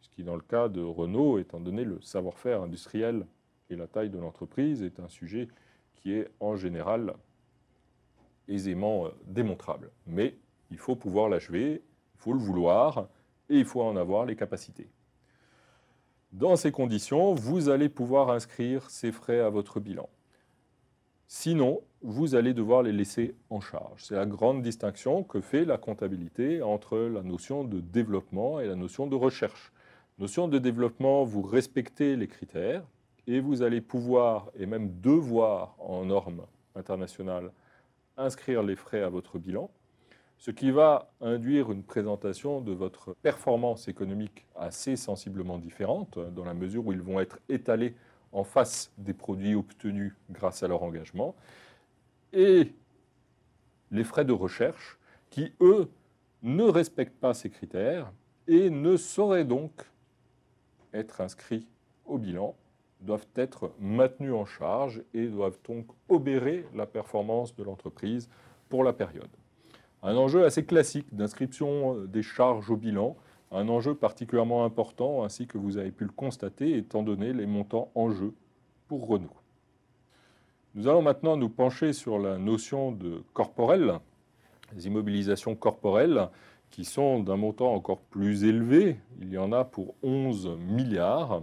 Ce 0.00 0.08
qui, 0.10 0.22
dans 0.22 0.34
le 0.34 0.42
cas 0.42 0.68
de 0.68 0.82
Renault, 0.82 1.38
étant 1.38 1.60
donné 1.60 1.84
le 1.84 2.00
savoir-faire 2.00 2.62
industriel 2.62 3.26
et 3.70 3.76
la 3.76 3.86
taille 3.86 4.10
de 4.10 4.18
l'entreprise, 4.18 4.82
est 4.82 5.00
un 5.00 5.08
sujet 5.08 5.48
qui 5.94 6.12
est 6.12 6.28
en 6.40 6.56
général 6.56 7.14
aisément 8.48 9.06
euh, 9.06 9.10
démontrable. 9.26 9.90
Mais 10.06 10.36
il 10.70 10.78
faut 10.78 10.96
pouvoir 10.96 11.28
l'achever, 11.28 11.82
il 12.14 12.20
faut 12.20 12.32
le 12.32 12.38
vouloir 12.38 13.08
et 13.48 13.58
il 13.58 13.64
faut 13.64 13.82
en 13.82 13.96
avoir 13.96 14.24
les 14.24 14.36
capacités. 14.36 14.88
Dans 16.32 16.56
ces 16.56 16.72
conditions, 16.72 17.34
vous 17.34 17.70
allez 17.70 17.88
pouvoir 17.88 18.30
inscrire 18.30 18.90
ces 18.90 19.12
frais 19.12 19.40
à 19.40 19.48
votre 19.48 19.80
bilan. 19.80 20.10
Sinon, 21.26 21.80
vous 22.02 22.34
allez 22.34 22.52
devoir 22.52 22.82
les 22.82 22.92
laisser 22.92 23.34
en 23.48 23.60
charge. 23.60 24.04
C'est 24.04 24.14
la 24.14 24.26
grande 24.26 24.62
distinction 24.62 25.24
que 25.24 25.40
fait 25.40 25.64
la 25.64 25.78
comptabilité 25.78 26.62
entre 26.62 26.98
la 26.98 27.22
notion 27.22 27.64
de 27.64 27.80
développement 27.80 28.60
et 28.60 28.66
la 28.66 28.76
notion 28.76 29.06
de 29.06 29.16
recherche. 29.16 29.72
Notion 30.18 30.48
de 30.48 30.58
développement, 30.58 31.24
vous 31.24 31.42
respectez 31.42 32.14
les 32.14 32.28
critères 32.28 32.84
et 33.26 33.40
vous 33.40 33.62
allez 33.62 33.80
pouvoir 33.80 34.50
et 34.54 34.66
même 34.66 35.00
devoir 35.00 35.76
en 35.78 36.04
normes 36.04 36.44
internationales 36.74 37.52
inscrire 38.18 38.62
les 38.62 38.76
frais 38.76 39.02
à 39.02 39.08
votre 39.08 39.38
bilan, 39.38 39.70
ce 40.38 40.52
qui 40.52 40.70
va 40.70 41.10
induire 41.20 41.72
une 41.72 41.82
présentation 41.82 42.60
de 42.60 42.72
votre 42.72 43.14
performance 43.22 43.88
économique 43.88 44.46
assez 44.54 44.96
sensiblement 44.96 45.58
différente, 45.58 46.18
dans 46.18 46.44
la 46.44 46.54
mesure 46.54 46.86
où 46.86 46.92
ils 46.92 47.02
vont 47.02 47.20
être 47.20 47.40
étalés 47.48 47.94
en 48.32 48.44
face 48.44 48.92
des 48.98 49.14
produits 49.14 49.54
obtenus 49.54 50.14
grâce 50.30 50.62
à 50.62 50.68
leur 50.68 50.82
engagement, 50.82 51.34
et 52.32 52.72
les 53.90 54.04
frais 54.04 54.24
de 54.24 54.32
recherche 54.32 54.98
qui, 55.30 55.52
eux, 55.60 55.90
ne 56.42 56.64
respectent 56.64 57.18
pas 57.18 57.34
ces 57.34 57.50
critères 57.50 58.12
et 58.46 58.70
ne 58.70 58.96
sauraient 58.96 59.44
donc 59.44 59.72
être 60.92 61.20
inscrits 61.20 61.66
au 62.06 62.16
bilan, 62.16 62.54
doivent 63.00 63.26
être 63.34 63.72
maintenus 63.80 64.34
en 64.34 64.44
charge 64.44 65.02
et 65.14 65.26
doivent 65.26 65.58
donc 65.66 65.86
obérer 66.08 66.64
la 66.74 66.86
performance 66.86 67.54
de 67.56 67.64
l'entreprise 67.64 68.28
pour 68.68 68.84
la 68.84 68.92
période. 68.92 69.28
Un 70.02 70.16
enjeu 70.16 70.44
assez 70.44 70.64
classique 70.64 71.12
d'inscription 71.12 72.04
des 72.04 72.22
charges 72.22 72.70
au 72.70 72.76
bilan, 72.76 73.16
un 73.50 73.68
enjeu 73.68 73.94
particulièrement 73.94 74.64
important, 74.64 75.24
ainsi 75.24 75.46
que 75.46 75.58
vous 75.58 75.76
avez 75.76 75.90
pu 75.90 76.04
le 76.04 76.10
constater, 76.10 76.76
étant 76.76 77.02
donné 77.02 77.32
les 77.32 77.46
montants 77.46 77.90
en 77.94 78.10
jeu 78.10 78.34
pour 78.86 79.08
Renault. 79.08 79.36
Nous 80.74 80.86
allons 80.86 81.02
maintenant 81.02 81.36
nous 81.36 81.48
pencher 81.48 81.92
sur 81.92 82.18
la 82.18 82.38
notion 82.38 82.92
de 82.92 83.24
corporel, 83.32 83.98
les 84.74 84.86
immobilisations 84.86 85.56
corporelles, 85.56 86.28
qui 86.70 86.84
sont 86.84 87.20
d'un 87.20 87.36
montant 87.36 87.72
encore 87.72 88.00
plus 88.00 88.44
élevé. 88.44 88.98
Il 89.20 89.30
y 89.30 89.38
en 89.38 89.52
a 89.52 89.64
pour 89.64 89.94
11 90.02 90.56
milliards. 90.58 91.42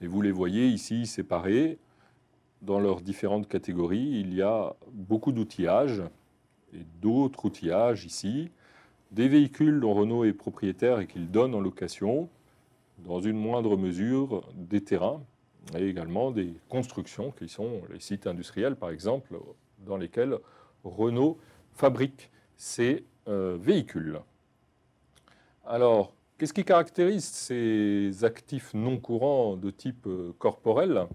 Et 0.00 0.06
vous 0.06 0.20
les 0.20 0.32
voyez 0.32 0.66
ici 0.66 1.06
séparés 1.06 1.78
dans 2.60 2.80
leurs 2.80 3.00
différentes 3.00 3.48
catégories. 3.48 4.20
Il 4.20 4.34
y 4.34 4.42
a 4.42 4.74
beaucoup 4.92 5.32
d'outillages 5.32 6.02
et 6.74 6.84
d'autres 7.00 7.46
outillages 7.46 8.04
ici 8.04 8.50
des 9.10 9.28
véhicules 9.28 9.80
dont 9.80 9.92
Renault 9.92 10.24
est 10.24 10.32
propriétaire 10.32 11.00
et 11.00 11.06
qu'il 11.06 11.30
donne 11.30 11.54
en 11.54 11.60
location, 11.60 12.28
dans 12.98 13.20
une 13.20 13.36
moindre 13.36 13.76
mesure 13.76 14.48
des 14.54 14.82
terrains 14.82 15.22
et 15.76 15.88
également 15.88 16.30
des 16.30 16.54
constructions 16.68 17.32
qui 17.32 17.48
sont 17.48 17.82
les 17.92 18.00
sites 18.00 18.26
industriels 18.26 18.76
par 18.76 18.90
exemple 18.90 19.38
dans 19.78 19.96
lesquels 19.96 20.38
Renault 20.84 21.38
fabrique 21.74 22.30
ses 22.56 23.04
euh, 23.28 23.56
véhicules. 23.60 24.20
Alors, 25.66 26.14
qu'est-ce 26.36 26.52
qui 26.52 26.64
caractérise 26.64 27.24
ces 27.24 28.24
actifs 28.24 28.74
non 28.74 28.98
courants 28.98 29.56
de 29.56 29.70
type 29.70 30.06
euh, 30.06 30.32
corporel? 30.38 31.06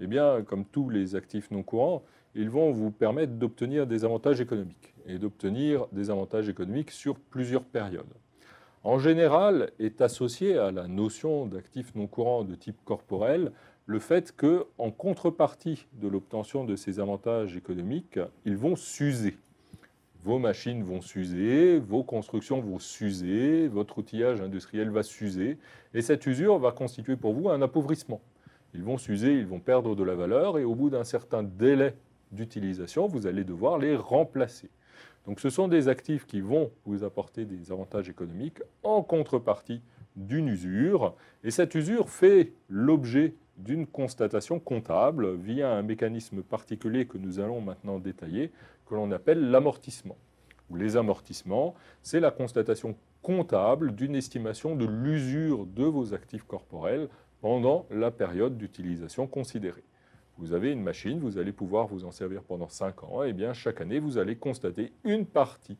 Eh 0.00 0.06
bien, 0.06 0.42
comme 0.42 0.64
tous 0.64 0.88
les 0.88 1.14
actifs 1.14 1.50
non 1.50 1.62
courants, 1.62 2.02
ils 2.34 2.50
vont 2.50 2.72
vous 2.72 2.90
permettre 2.90 3.32
d'obtenir 3.32 3.86
des 3.86 4.04
avantages 4.04 4.40
économiques 4.40 4.94
et 5.06 5.18
d'obtenir 5.18 5.86
des 5.92 6.10
avantages 6.10 6.48
économiques 6.48 6.90
sur 6.90 7.16
plusieurs 7.16 7.64
périodes. 7.64 8.14
En 8.82 8.98
général, 8.98 9.70
est 9.78 10.00
associé 10.00 10.58
à 10.58 10.70
la 10.70 10.88
notion 10.88 11.46
d'actifs 11.46 11.94
non 11.94 12.06
courants 12.06 12.44
de 12.44 12.54
type 12.54 12.76
corporel 12.84 13.52
le 13.86 13.98
fait 13.98 14.34
que, 14.34 14.66
en 14.78 14.90
contrepartie 14.90 15.86
de 15.94 16.08
l'obtention 16.08 16.64
de 16.64 16.76
ces 16.76 17.00
avantages 17.00 17.56
économiques, 17.56 18.18
ils 18.44 18.56
vont 18.56 18.76
s'user. 18.76 19.36
Vos 20.22 20.38
machines 20.38 20.82
vont 20.82 21.02
s'user, 21.02 21.78
vos 21.78 22.02
constructions 22.02 22.60
vont 22.60 22.78
s'user, 22.78 23.68
votre 23.68 23.98
outillage 23.98 24.40
industriel 24.40 24.88
va 24.88 25.02
s'user, 25.02 25.58
et 25.92 26.00
cette 26.00 26.26
usure 26.26 26.58
va 26.58 26.72
constituer 26.72 27.16
pour 27.16 27.34
vous 27.34 27.50
un 27.50 27.60
appauvrissement. 27.60 28.22
Ils 28.72 28.82
vont 28.82 28.96
s'user, 28.96 29.34
ils 29.34 29.46
vont 29.46 29.60
perdre 29.60 29.94
de 29.94 30.02
la 30.02 30.14
valeur, 30.14 30.58
et 30.58 30.64
au 30.64 30.74
bout 30.74 30.88
d'un 30.88 31.04
certain 31.04 31.42
délai 31.42 31.94
d'utilisation, 32.32 33.06
vous 33.06 33.26
allez 33.26 33.44
devoir 33.44 33.78
les 33.78 33.96
remplacer. 33.96 34.70
Donc 35.26 35.40
ce 35.40 35.50
sont 35.50 35.68
des 35.68 35.88
actifs 35.88 36.26
qui 36.26 36.40
vont 36.40 36.70
vous 36.84 37.02
apporter 37.04 37.44
des 37.44 37.72
avantages 37.72 38.08
économiques 38.08 38.60
en 38.82 39.02
contrepartie 39.02 39.80
d'une 40.16 40.48
usure. 40.48 41.14
Et 41.42 41.50
cette 41.50 41.74
usure 41.74 42.10
fait 42.10 42.52
l'objet 42.68 43.34
d'une 43.56 43.86
constatation 43.86 44.58
comptable 44.58 45.34
via 45.36 45.70
un 45.70 45.82
mécanisme 45.82 46.42
particulier 46.42 47.06
que 47.06 47.18
nous 47.18 47.40
allons 47.40 47.60
maintenant 47.60 47.98
détailler, 47.98 48.52
que 48.86 48.94
l'on 48.94 49.10
appelle 49.12 49.50
l'amortissement. 49.50 50.16
Les 50.74 50.96
amortissements, 50.96 51.74
c'est 52.02 52.20
la 52.20 52.30
constatation 52.30 52.96
comptable 53.22 53.94
d'une 53.94 54.16
estimation 54.16 54.76
de 54.76 54.86
l'usure 54.86 55.66
de 55.66 55.84
vos 55.84 56.14
actifs 56.14 56.44
corporels 56.44 57.08
pendant 57.40 57.86
la 57.90 58.10
période 58.10 58.56
d'utilisation 58.56 59.26
considérée. 59.26 59.84
Vous 60.38 60.52
avez 60.52 60.72
une 60.72 60.82
machine, 60.82 61.20
vous 61.20 61.38
allez 61.38 61.52
pouvoir 61.52 61.86
vous 61.86 62.04
en 62.04 62.10
servir 62.10 62.42
pendant 62.42 62.68
5 62.68 63.04
ans, 63.04 63.22
et 63.22 63.32
bien 63.32 63.52
chaque 63.52 63.80
année, 63.80 64.00
vous 64.00 64.18
allez 64.18 64.36
constater 64.36 64.92
une 65.04 65.26
partie 65.26 65.78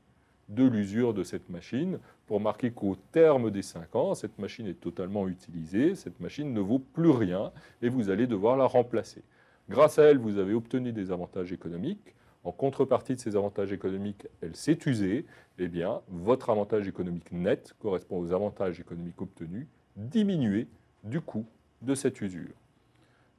de 0.48 0.64
l'usure 0.64 1.14
de 1.14 1.22
cette 1.22 1.48
machine 1.48 1.98
pour 2.26 2.40
marquer 2.40 2.70
qu'au 2.70 2.96
terme 3.12 3.50
des 3.50 3.62
5 3.62 3.96
ans, 3.96 4.14
cette 4.14 4.38
machine 4.38 4.66
est 4.66 4.80
totalement 4.80 5.26
utilisée, 5.26 5.94
cette 5.94 6.20
machine 6.20 6.52
ne 6.52 6.60
vaut 6.60 6.78
plus 6.78 7.10
rien 7.10 7.50
et 7.82 7.88
vous 7.88 8.10
allez 8.10 8.26
devoir 8.26 8.56
la 8.56 8.66
remplacer. 8.66 9.22
Grâce 9.68 9.98
à 9.98 10.04
elle, 10.04 10.18
vous 10.18 10.38
avez 10.38 10.52
obtenu 10.52 10.92
des 10.92 11.10
avantages 11.10 11.52
économiques. 11.52 12.14
En 12.44 12.52
contrepartie 12.52 13.14
de 13.14 13.20
ces 13.20 13.36
avantages 13.36 13.72
économiques, 13.72 14.26
elle 14.42 14.54
s'est 14.54 14.78
usée. 14.84 15.24
Eh 15.58 15.68
bien, 15.68 16.02
votre 16.08 16.50
avantage 16.50 16.86
économique 16.86 17.32
net 17.32 17.74
correspond 17.78 18.18
aux 18.20 18.32
avantages 18.32 18.78
économiques 18.78 19.20
obtenus 19.22 19.66
diminués 19.96 20.68
du 21.02 21.22
coût 21.22 21.46
de 21.80 21.94
cette 21.94 22.20
usure. 22.20 22.52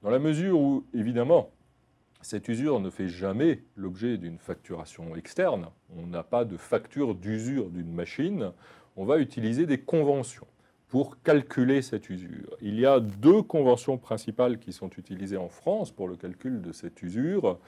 Dans 0.01 0.09
la 0.09 0.19
mesure 0.19 0.59
où, 0.59 0.85
évidemment, 0.93 1.49
cette 2.21 2.47
usure 2.47 2.79
ne 2.79 2.89
fait 2.89 3.07
jamais 3.07 3.63
l'objet 3.75 4.17
d'une 4.17 4.39
facturation 4.39 5.15
externe, 5.15 5.67
on 5.95 6.07
n'a 6.07 6.23
pas 6.23 6.45
de 6.45 6.57
facture 6.57 7.15
d'usure 7.15 7.69
d'une 7.69 7.93
machine, 7.93 8.51
on 8.95 9.05
va 9.05 9.19
utiliser 9.19 9.65
des 9.65 9.79
conventions 9.79 10.47
pour 10.87 11.21
calculer 11.21 11.81
cette 11.81 12.09
usure. 12.09 12.55
Il 12.61 12.79
y 12.79 12.85
a 12.85 12.99
deux 12.99 13.41
conventions 13.41 13.97
principales 13.97 14.59
qui 14.59 14.71
sont 14.73 14.89
utilisées 14.97 15.37
en 15.37 15.49
France 15.49 15.91
pour 15.91 16.07
le 16.07 16.15
calcul 16.15 16.61
de 16.61 16.71
cette 16.71 17.01
usure. 17.01 17.59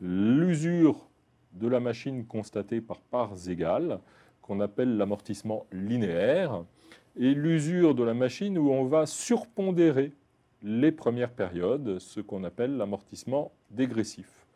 L'usure 0.00 1.08
de 1.52 1.68
la 1.68 1.80
machine 1.80 2.26
constatée 2.26 2.80
par 2.80 3.00
parts 3.00 3.48
égales, 3.48 4.00
qu'on 4.40 4.60
appelle 4.60 4.96
l'amortissement 4.96 5.66
linéaire, 5.70 6.64
et 7.16 7.34
l'usure 7.34 7.94
de 7.94 8.02
la 8.02 8.14
machine 8.14 8.58
où 8.58 8.70
on 8.70 8.86
va 8.86 9.06
surpondérer 9.06 10.12
les 10.62 10.92
premières 10.92 11.32
périodes, 11.32 11.98
ce 11.98 12.20
qu'on 12.20 12.44
appelle 12.44 12.76
l'amortissement 12.76 13.52
dégressif. 13.70 14.46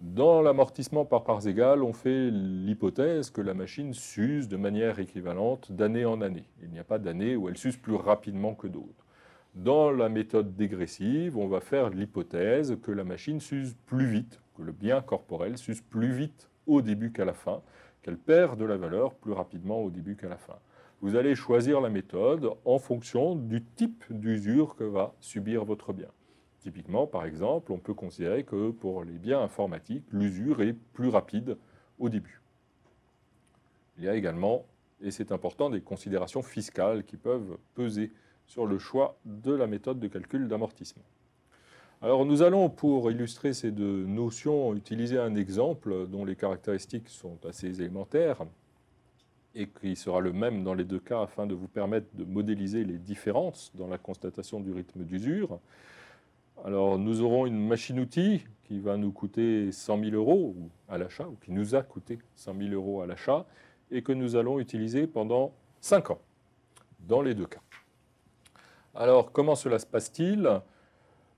Dans 0.00 0.42
l'amortissement 0.42 1.04
par 1.04 1.24
parts 1.24 1.46
égales, 1.46 1.82
on 1.82 1.92
fait 1.92 2.30
l'hypothèse 2.30 3.30
que 3.30 3.40
la 3.40 3.54
machine 3.54 3.94
s'use 3.94 4.48
de 4.48 4.56
manière 4.56 4.98
équivalente 4.98 5.70
d'année 5.70 6.04
en 6.04 6.20
année. 6.20 6.48
Il 6.62 6.70
n'y 6.70 6.78
a 6.78 6.84
pas 6.84 6.98
d'année 6.98 7.36
où 7.36 7.48
elle 7.48 7.56
s'use 7.56 7.76
plus 7.76 7.94
rapidement 7.94 8.54
que 8.54 8.66
d'autres. 8.66 9.06
Dans 9.54 9.90
la 9.90 10.08
méthode 10.08 10.56
dégressive, 10.56 11.36
on 11.36 11.46
va 11.46 11.60
faire 11.60 11.90
l'hypothèse 11.90 12.78
que 12.82 12.90
la 12.90 13.04
machine 13.04 13.40
s'use 13.40 13.76
plus 13.86 14.06
vite, 14.06 14.40
que 14.56 14.62
le 14.62 14.72
bien 14.72 15.02
corporel 15.02 15.58
s'use 15.58 15.80
plus 15.80 16.12
vite 16.12 16.48
au 16.66 16.82
début 16.82 17.12
qu'à 17.12 17.24
la 17.24 17.34
fin, 17.34 17.62
qu'elle 18.02 18.18
perd 18.18 18.58
de 18.58 18.64
la 18.64 18.76
valeur 18.76 19.14
plus 19.14 19.32
rapidement 19.32 19.82
au 19.82 19.90
début 19.90 20.16
qu'à 20.16 20.28
la 20.28 20.38
fin 20.38 20.58
vous 21.02 21.16
allez 21.16 21.34
choisir 21.34 21.80
la 21.80 21.90
méthode 21.90 22.48
en 22.64 22.78
fonction 22.78 23.34
du 23.34 23.62
type 23.62 24.04
d'usure 24.08 24.76
que 24.76 24.84
va 24.84 25.12
subir 25.20 25.64
votre 25.64 25.92
bien. 25.92 26.08
Typiquement, 26.60 27.08
par 27.08 27.24
exemple, 27.24 27.72
on 27.72 27.78
peut 27.78 27.92
considérer 27.92 28.44
que 28.44 28.70
pour 28.70 29.02
les 29.02 29.18
biens 29.18 29.40
informatiques, 29.40 30.04
l'usure 30.12 30.62
est 30.62 30.74
plus 30.92 31.08
rapide 31.08 31.58
au 31.98 32.08
début. 32.08 32.40
Il 33.98 34.04
y 34.04 34.08
a 34.08 34.14
également, 34.14 34.64
et 35.00 35.10
c'est 35.10 35.32
important, 35.32 35.70
des 35.70 35.80
considérations 35.80 36.42
fiscales 36.42 37.02
qui 37.04 37.16
peuvent 37.16 37.58
peser 37.74 38.12
sur 38.46 38.64
le 38.64 38.78
choix 38.78 39.18
de 39.24 39.52
la 39.52 39.66
méthode 39.66 39.98
de 39.98 40.06
calcul 40.06 40.46
d'amortissement. 40.46 41.04
Alors 42.00 42.24
nous 42.24 42.42
allons, 42.42 42.70
pour 42.70 43.10
illustrer 43.10 43.54
ces 43.54 43.72
deux 43.72 44.06
notions, 44.06 44.72
utiliser 44.74 45.18
un 45.18 45.34
exemple 45.34 46.06
dont 46.06 46.24
les 46.24 46.36
caractéristiques 46.36 47.08
sont 47.08 47.44
assez 47.44 47.80
élémentaires 47.80 48.44
et 49.54 49.68
qui 49.68 49.96
sera 49.96 50.20
le 50.20 50.32
même 50.32 50.64
dans 50.64 50.74
les 50.74 50.84
deux 50.84 50.98
cas 50.98 51.22
afin 51.22 51.46
de 51.46 51.54
vous 51.54 51.68
permettre 51.68 52.06
de 52.14 52.24
modéliser 52.24 52.84
les 52.84 52.98
différences 52.98 53.70
dans 53.74 53.88
la 53.88 53.98
constatation 53.98 54.60
du 54.60 54.72
rythme 54.72 55.04
d'usure. 55.04 55.58
Alors 56.64 56.98
nous 56.98 57.22
aurons 57.22 57.46
une 57.46 57.66
machine-outil 57.66 58.44
qui 58.64 58.80
va 58.80 58.96
nous 58.96 59.12
coûter 59.12 59.72
100 59.72 60.04
000 60.04 60.14
euros 60.14 60.54
à 60.88 60.96
l'achat, 60.96 61.28
ou 61.28 61.36
qui 61.44 61.52
nous 61.52 61.74
a 61.74 61.82
coûté 61.82 62.18
100 62.36 62.56
000 62.56 62.74
euros 62.74 63.02
à 63.02 63.06
l'achat, 63.06 63.44
et 63.90 64.02
que 64.02 64.12
nous 64.12 64.36
allons 64.36 64.58
utiliser 64.58 65.06
pendant 65.06 65.52
5 65.80 66.10
ans, 66.10 66.20
dans 67.00 67.20
les 67.20 67.34
deux 67.34 67.46
cas. 67.46 67.60
Alors 68.94 69.32
comment 69.32 69.54
cela 69.54 69.78
se 69.78 69.86
passe-t-il? 69.86 70.48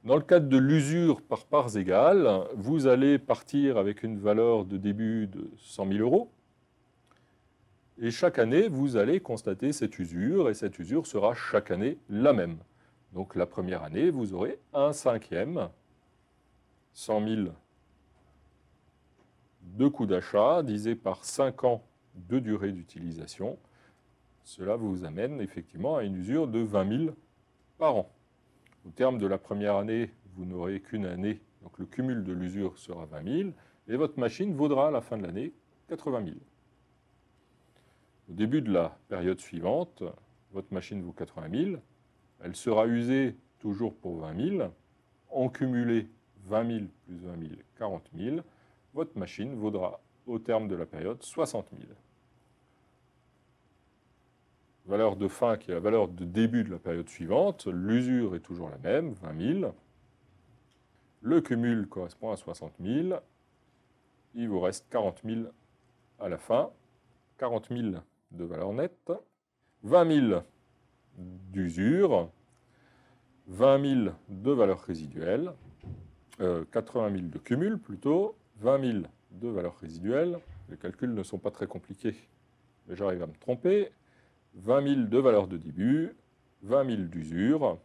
Dans 0.05 0.17
le 0.17 0.23
cadre 0.23 0.49
de 0.49 0.59
l'usure 0.59 1.23
par 1.23 1.47
parts 1.47 1.77
égales, 1.79 2.29
vous 2.55 2.87
allez 2.87 3.19
partir 3.19 3.79
avec 3.79 4.03
une 4.03 4.19
valeur 4.19 4.67
de 4.67 4.77
début 4.77 5.27
de 5.27 5.51
100 5.57 5.89
000 5.89 6.01
euros. 6.01 6.31
Et 8.01 8.11
chaque 8.11 8.41
année, 8.41 8.69
vous 8.69 8.97
allez 8.97 9.21
constater 9.21 9.73
cette 9.73 9.99
usure, 10.01 10.51
et 10.51 10.55
cette 10.55 10.79
usure 10.81 11.07
sera 11.07 11.35
chaque 11.35 11.71
année 11.71 11.99
la 12.09 12.33
même. 12.33 12.59
Donc 13.13 13.37
la 13.37 13.47
première 13.47 13.85
année, 13.85 14.11
vous 14.11 14.35
aurez 14.35 14.59
un 14.73 14.93
cinquième, 14.93 15.69
100 16.93 17.29
000 17.29 17.43
de 19.63 19.89
coût 19.89 20.07
d'achat, 20.07 20.63
divisé 20.65 20.97
par 20.97 21.25
5 21.25 21.65
ans 21.65 21.85
de 22.15 22.41
durée 22.41 22.73
d'utilisation. 22.73 23.59
Cela 24.43 24.75
vous 24.75 25.05
amène 25.05 25.41
effectivement 25.41 25.97
à 25.97 26.03
une 26.03 26.17
usure 26.17 26.49
de 26.49 26.59
20 26.59 26.99
000 27.05 27.17
par 27.79 27.97
an. 27.97 28.11
Au 28.87 28.91
terme 28.91 29.19
de 29.19 29.27
la 29.27 29.39
première 29.39 29.77
année, 29.77 30.11
vous 30.35 30.45
n'aurez 30.45 30.81
qu'une 30.81 31.07
année, 31.07 31.41
donc 31.63 31.79
le 31.79 31.87
cumul 31.87 32.25
de 32.25 32.33
l'usure 32.33 32.77
sera 32.77 33.07
20 33.07 33.39
000, 33.39 33.51
et 33.87 33.97
votre 33.97 34.19
machine 34.19 34.53
vaudra 34.53 34.89
à 34.89 34.91
la 34.91 35.01
fin 35.01 35.17
de 35.17 35.23
l'année 35.23 35.53
80 35.89 36.25
000. 36.25 36.37
Au 38.31 38.33
début 38.33 38.63
de 38.63 38.73
la 38.73 38.97
période 39.09 39.41
suivante, 39.41 40.03
votre 40.53 40.73
machine 40.73 41.03
vaut 41.03 41.13
80 41.13 41.65
000, 41.71 41.81
elle 42.43 42.57
sera 42.57 42.87
usée 42.87 43.37
toujours 43.59 43.95
pour 43.95 44.19
20 44.19 44.57
000, 44.57 44.71
en 45.31 45.49
cumulé 45.49 46.09
20 46.47 46.67
000 46.67 46.85
plus 47.07 47.17
20 47.17 47.39
000, 47.41 47.53
40 47.79 48.11
000, 48.17 48.37
votre 48.95 49.19
machine 49.19 49.55
vaudra 49.55 50.01
au 50.27 50.39
terme 50.39 50.69
de 50.69 50.75
la 50.75 50.87
période 50.87 51.23
60 51.23 51.67
000 51.73 51.83
valeur 54.87 55.17
de 55.17 55.29
fin 55.29 55.57
qui 55.57 55.71
est 55.71 55.75
la 55.75 55.81
valeur 55.81 56.09
de 56.09 56.25
début 56.25 56.65
de 56.65 56.71
la 56.71 56.79
période 56.79 57.09
suivante, 57.09 57.67
l'usure 57.67 58.35
est 58.35 58.41
toujours 58.41 58.69
la 58.69 58.79
même, 58.79 59.13
20 59.15 59.61
000. 59.61 59.75
Le 61.23 61.41
cumul 61.41 61.89
correspond 61.89 62.33
à 62.33 62.37
60 62.37 62.73
000. 62.83 63.19
Il 64.35 64.49
vous 64.49 64.61
reste 64.61 64.87
40 64.91 65.23
000 65.25 65.41
à 66.21 66.29
la 66.29 66.39
fin. 66.39 66.71
40 67.39 67.69
000 67.69 67.95
de 68.35 68.45
valeur 68.45 68.73
nette. 68.73 69.13
20 69.83 70.29
000 70.29 70.43
d'usure. 71.19 72.31
20 73.49 74.05
000 74.05 74.15
de 74.29 74.51
valeur 74.51 74.81
résiduelle. 74.81 75.53
80 76.39 77.11
000 77.11 77.23
de 77.29 77.39
cumul 77.39 77.79
plutôt. 77.79 78.37
20 78.61 78.93
000 78.93 79.05
de 79.33 79.49
valeur 79.49 79.77
résiduelle. 79.79 80.39
Les 80.71 80.77
calculs 80.77 81.13
ne 81.13 81.23
sont 81.23 81.39
pas 81.39 81.51
très 81.51 81.67
compliqués, 81.67 82.17
mais 82.87 82.97
j'arrive 82.97 83.23
à 83.23 83.27
me 83.27 83.35
tromper. 83.35 83.91
20 84.55 84.95
000 84.95 85.01
de 85.09 85.19
valeur 85.19 85.47
de 85.49 85.57
début, 85.57 86.15
20 86.63 86.97
000 86.97 87.03
d'usure, 87.09 87.79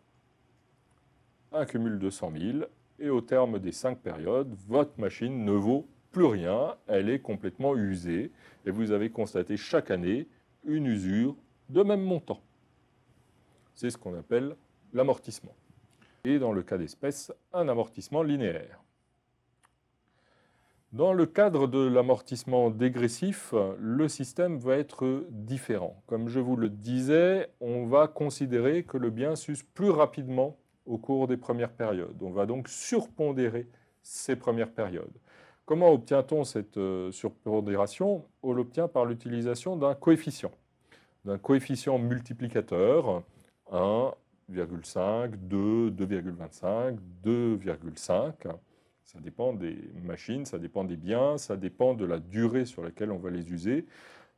un 1.52 1.66
cumul 1.66 1.98
de 1.98 2.10
100 2.10 2.32
000, 2.32 2.60
et 3.00 3.10
au 3.10 3.22
terme 3.22 3.60
des 3.60 3.72
5 3.72 3.98
périodes, 4.00 4.54
votre 4.68 5.00
machine 5.00 5.44
ne 5.44 5.52
vaut 5.52 5.88
plus 6.12 6.26
rien, 6.26 6.76
elle 6.88 7.10
est 7.10 7.20
complètement 7.20 7.76
usée, 7.76 8.32
et 8.66 8.72
vous 8.72 8.92
avez 8.92 9.10
constaté 9.10 9.58
chaque 9.58 9.90
année 9.90 10.28
une 10.64 10.86
usure 10.86 11.36
de 11.70 11.84
même 11.84 12.02
montant. 12.02 12.42
C'est 13.74 13.90
ce 13.90 13.98
qu'on 13.98 14.18
appelle 14.18 14.56
l'amortissement. 14.94 15.56
Et 16.24 16.40
dans 16.40 16.52
le 16.52 16.64
cas 16.64 16.78
d'espèce, 16.78 17.32
un 17.54 17.68
amortissement 17.70 18.24
linéaire. 18.24 18.84
Dans 20.92 21.14
le 21.14 21.28
cadre 21.28 21.68
de 21.68 21.86
l'amortissement 21.88 22.72
dégressif, 22.72 23.54
le 23.78 24.08
système 24.08 24.58
va 24.58 24.78
être 24.78 25.24
différent. 25.30 26.02
Comme 26.08 26.30
je 26.30 26.40
vous 26.40 26.56
le 26.56 26.68
disais, 26.68 27.48
on 27.62 27.86
va 27.86 28.08
considérer 28.08 28.84
que 28.84 28.98
le 28.98 29.12
bien 29.12 29.36
s'use 29.36 29.62
plus 29.62 29.92
rapidement 29.92 30.58
au 30.88 30.98
cours 30.98 31.28
des 31.28 31.38
premières 31.38 31.72
périodes. 31.72 32.22
On 32.22 32.32
va 32.32 32.48
donc 32.48 32.68
surpondérer 32.68 33.70
ces 34.02 34.36
premières 34.36 34.72
périodes. 34.72 35.14
Comment 35.70 35.92
obtient-on 35.92 36.46
cette 36.46 36.78
euh, 36.78 37.12
surpondération? 37.12 38.26
On 38.42 38.54
l'obtient 38.54 38.88
par 38.88 39.06
l'utilisation 39.06 39.78
d'un 39.78 39.94
coefficient, 39.94 40.50
d'un 41.26 41.38
coefficient 41.38 42.00
multiplicateur, 42.00 43.22
1,5, 43.72 45.36
2, 45.36 45.92
2,25, 45.92 46.98
2,5 47.24 48.32
ça 49.04 49.20
dépend 49.20 49.54
des 49.54 49.78
machines, 50.04 50.44
ça 50.44 50.58
dépend 50.58 50.86
des 50.86 50.98
biens, 50.98 51.38
ça 51.38 51.56
dépend 51.56 51.94
de 51.94 52.06
la 52.06 52.18
durée 52.18 52.66
sur 52.66 52.82
laquelle 52.82 53.12
on 53.12 53.20
va 53.20 53.30
les 53.30 53.52
user. 53.52 53.86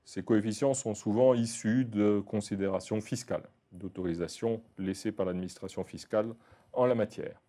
Ces 0.03 0.23
coefficients 0.23 0.73
sont 0.73 0.95
souvent 0.95 1.33
issus 1.33 1.85
de 1.85 2.19
considérations 2.19 2.99
fiscales, 2.99 3.47
d'autorisations 3.71 4.61
laissées 4.77 5.13
par 5.13 5.25
l'administration 5.27 5.85
fiscale 5.85 6.33
en 6.73 6.85
la 6.85 6.95
matière. 6.95 7.39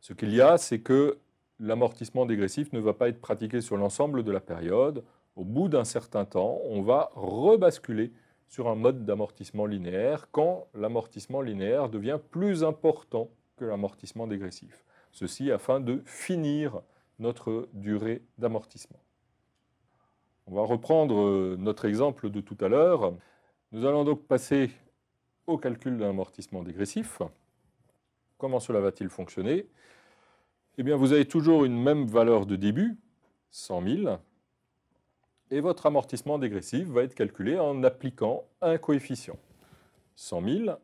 Ce 0.00 0.12
qu'il 0.12 0.34
y 0.34 0.42
a, 0.42 0.58
c'est 0.58 0.80
que 0.80 1.18
l'amortissement 1.60 2.26
dégressif 2.26 2.72
ne 2.72 2.80
va 2.80 2.94
pas 2.94 3.08
être 3.08 3.20
pratiqué 3.20 3.60
sur 3.60 3.76
l'ensemble 3.76 4.22
de 4.22 4.32
la 4.32 4.40
période. 4.40 5.04
Au 5.36 5.44
bout 5.44 5.68
d'un 5.68 5.84
certain 5.84 6.24
temps, 6.24 6.60
on 6.64 6.82
va 6.82 7.10
rebasculer 7.14 8.12
sur 8.48 8.68
un 8.68 8.74
mode 8.74 9.04
d'amortissement 9.04 9.66
linéaire 9.66 10.28
quand 10.32 10.66
l'amortissement 10.74 11.42
linéaire 11.42 11.88
devient 11.88 12.18
plus 12.30 12.64
important 12.64 13.28
que 13.56 13.64
l'amortissement 13.64 14.26
dégressif. 14.26 14.84
Ceci 15.12 15.50
afin 15.50 15.80
de 15.80 16.02
finir 16.06 16.80
notre 17.18 17.68
durée 17.72 18.22
d'amortissement. 18.38 19.00
On 20.46 20.54
va 20.54 20.62
reprendre 20.62 21.20
euh, 21.20 21.56
notre 21.58 21.84
exemple 21.84 22.30
de 22.30 22.40
tout 22.40 22.56
à 22.60 22.68
l'heure. 22.68 23.12
Nous 23.72 23.84
allons 23.84 24.04
donc 24.04 24.22
passer 24.26 24.70
au 25.46 25.58
calcul 25.58 25.98
d'un 25.98 26.10
amortissement 26.10 26.62
dégressif. 26.62 27.20
Comment 28.38 28.60
cela 28.60 28.80
va-t-il 28.80 29.10
fonctionner? 29.10 29.66
Eh 30.80 30.84
bien, 30.84 30.94
vous 30.94 31.12
avez 31.12 31.26
toujours 31.26 31.64
une 31.64 31.76
même 31.76 32.06
valeur 32.06 32.46
de 32.46 32.54
début, 32.54 32.96
100 33.50 33.82
000, 33.82 34.18
et 35.50 35.60
votre 35.60 35.86
amortissement 35.86 36.38
dégressif 36.38 36.86
va 36.86 37.02
être 37.02 37.16
calculé 37.16 37.58
en 37.58 37.82
appliquant 37.82 38.44
un 38.60 38.78
coefficient. 38.78 39.36
100 40.14 40.42
000 40.44 40.78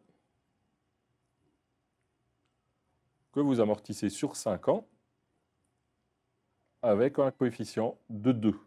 que 3.31 3.39
vous 3.39 3.61
amortissez 3.61 4.09
sur 4.09 4.35
5 4.35 4.67
ans 4.67 4.85
avec 6.83 7.21
un 7.21 7.31
coefficient 7.31 7.97
de 8.11 8.33
2. 8.33 8.59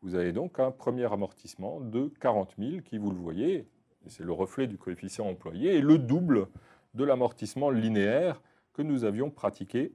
Vous 0.00 0.14
avez 0.14 0.32
donc 0.32 0.58
un 0.58 0.70
premier 0.70 1.12
amortissement 1.12 1.80
de 1.80 2.10
40 2.18 2.54
000 2.58 2.80
qui, 2.80 2.96
vous 2.96 3.10
le 3.10 3.18
voyez, 3.18 3.68
c'est 4.06 4.24
le 4.24 4.32
reflet 4.32 4.66
du 4.66 4.78
coefficient 4.78 5.28
employé, 5.28 5.74
et 5.74 5.82
le 5.82 5.98
double 5.98 6.48
de 6.94 7.04
l'amortissement 7.04 7.68
linéaire 7.68 8.40
que 8.72 8.80
nous 8.80 9.04
avions 9.04 9.30
pratiqué 9.30 9.92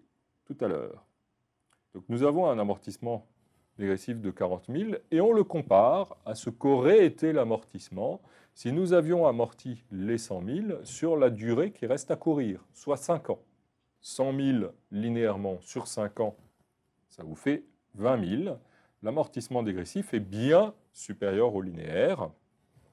tout 0.54 0.66
à 0.66 0.68
l'heure. 0.68 1.06
Donc 1.94 2.04
nous 2.10 2.24
avons 2.24 2.50
un 2.50 2.60
amortissement 2.60 3.28
dégressif 3.78 4.20
de 4.20 4.32
40 4.32 4.66
000 4.70 4.92
et 5.12 5.22
on 5.22 5.34
le 5.34 5.44
compare 5.44 6.18
à 6.26 6.36
ce 6.36 6.50
qu'aurait 6.50 7.06
été 7.06 7.34
l'amortissement 7.34 8.22
si 8.54 8.72
nous 8.72 8.94
avions 8.94 9.28
amorti 9.28 9.84
les 9.92 10.18
100 10.18 10.46
000 10.46 10.84
sur 10.84 11.18
la 11.18 11.30
durée 11.30 11.72
qui 11.72 11.86
reste 11.86 12.12
à 12.12 12.16
courir, 12.16 12.64
soit 12.74 12.98
5 12.98 13.30
ans. 13.30 13.40
100 14.02 14.36
000 14.36 14.72
linéairement 14.92 15.60
sur 15.62 15.88
5 15.88 16.20
ans, 16.20 16.36
ça 17.10 17.24
vous 17.24 17.36
fait 17.36 17.64
20 17.96 18.44
000. 18.44 18.58
L'amortissement 19.04 19.64
dégressif 19.64 20.14
est 20.14 20.20
bien 20.20 20.74
supérieur 20.92 21.56
au 21.56 21.62
linéaire, 21.62 22.30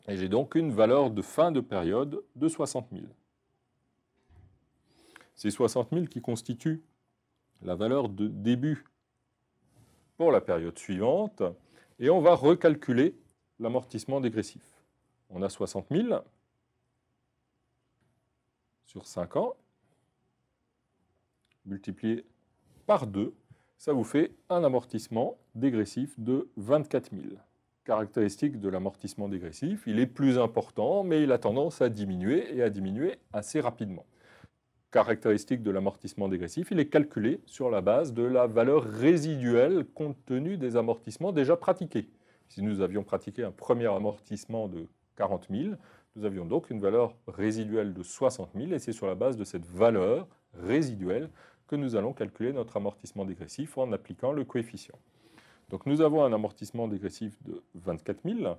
et 0.06 0.16
j'ai 0.16 0.28
donc 0.28 0.54
une 0.54 0.70
valeur 0.70 1.10
de 1.10 1.22
fin 1.22 1.50
de 1.50 1.60
période 1.60 2.22
de 2.36 2.48
60 2.48 2.88
000. 2.92 3.04
C'est 5.34 5.50
60 5.50 5.90
000 5.92 6.06
qui 6.06 6.20
constituent 6.20 6.82
la 7.62 7.74
valeur 7.74 8.08
de 8.08 8.28
début 8.28 8.84
pour 10.16 10.32
la 10.32 10.40
période 10.40 10.78
suivante, 10.78 11.42
et 11.98 12.10
on 12.10 12.20
va 12.20 12.34
recalculer 12.34 13.14
l'amortissement 13.58 14.20
dégressif. 14.20 14.62
On 15.30 15.42
a 15.42 15.48
60 15.48 15.86
000 15.90 16.20
sur 18.84 19.06
5 19.06 19.36
ans, 19.36 19.54
multiplié 21.66 22.24
par 22.86 23.06
2, 23.06 23.34
ça 23.76 23.92
vous 23.92 24.04
fait 24.04 24.32
un 24.48 24.64
amortissement 24.64 25.36
dégressif 25.54 26.18
de 26.18 26.48
24 26.56 27.10
000. 27.14 27.36
caractéristique 27.84 28.60
de 28.60 28.68
l'amortissement 28.68 29.28
dégressif. 29.28 29.84
Il 29.86 29.98
est 29.98 30.06
plus 30.06 30.38
important, 30.38 31.04
mais 31.04 31.22
il 31.22 31.32
a 31.32 31.38
tendance 31.38 31.80
à 31.80 31.88
diminuer 31.88 32.54
et 32.54 32.62
à 32.62 32.68
diminuer 32.68 33.18
assez 33.32 33.60
rapidement. 33.60 34.04
Caractéristique 34.90 35.62
de 35.62 35.70
l'amortissement 35.70 36.28
dégressif, 36.28 36.70
il 36.70 36.80
est 36.80 36.88
calculé 36.88 37.42
sur 37.44 37.68
la 37.68 37.82
base 37.82 38.14
de 38.14 38.22
la 38.22 38.46
valeur 38.46 38.84
résiduelle 38.84 39.84
compte 39.84 40.16
tenu 40.24 40.56
des 40.56 40.76
amortissements 40.76 41.30
déjà 41.30 41.58
pratiqués. 41.58 42.08
Si 42.48 42.62
nous 42.62 42.80
avions 42.80 43.04
pratiqué 43.04 43.44
un 43.44 43.50
premier 43.50 43.86
amortissement 43.86 44.66
de 44.66 44.86
40 45.16 45.48
000, 45.50 45.74
nous 46.16 46.24
avions 46.24 46.46
donc 46.46 46.70
une 46.70 46.80
valeur 46.80 47.14
résiduelle 47.26 47.92
de 47.92 48.02
60 48.02 48.52
000 48.56 48.72
et 48.72 48.78
c'est 48.78 48.92
sur 48.92 49.06
la 49.06 49.14
base 49.14 49.36
de 49.36 49.44
cette 49.44 49.66
valeur 49.66 50.26
résiduelle 50.54 51.28
que 51.66 51.76
nous 51.76 51.94
allons 51.94 52.14
calculer 52.14 52.54
notre 52.54 52.78
amortissement 52.78 53.26
dégressif 53.26 53.76
en 53.76 53.92
appliquant 53.92 54.32
le 54.32 54.46
coefficient. 54.46 54.98
Donc 55.68 55.84
nous 55.84 56.00
avons 56.00 56.24
un 56.24 56.32
amortissement 56.32 56.88
dégressif 56.88 57.36
de 57.42 57.62
24 57.74 58.20
000. 58.24 58.56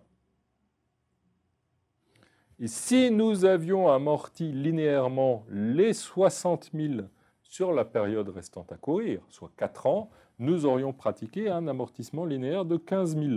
Et 2.62 2.68
si 2.68 3.10
nous 3.10 3.46
avions 3.46 3.88
amorti 3.88 4.52
linéairement 4.52 5.46
les 5.50 5.94
60 5.94 6.72
000 6.74 7.06
sur 7.42 7.72
la 7.72 7.86
période 7.86 8.28
restante 8.28 8.74
à 8.74 8.76
courir, 8.76 9.22
soit 9.30 9.52
4 9.56 9.88
ans, 9.88 10.10
nous 10.40 10.66
aurions 10.66 10.92
pratiqué 10.92 11.50
un 11.50 11.70
amortissement 11.70 12.26
linéaire 12.26 12.66
de 12.66 12.76
15 12.76 13.18
000. 13.18 13.30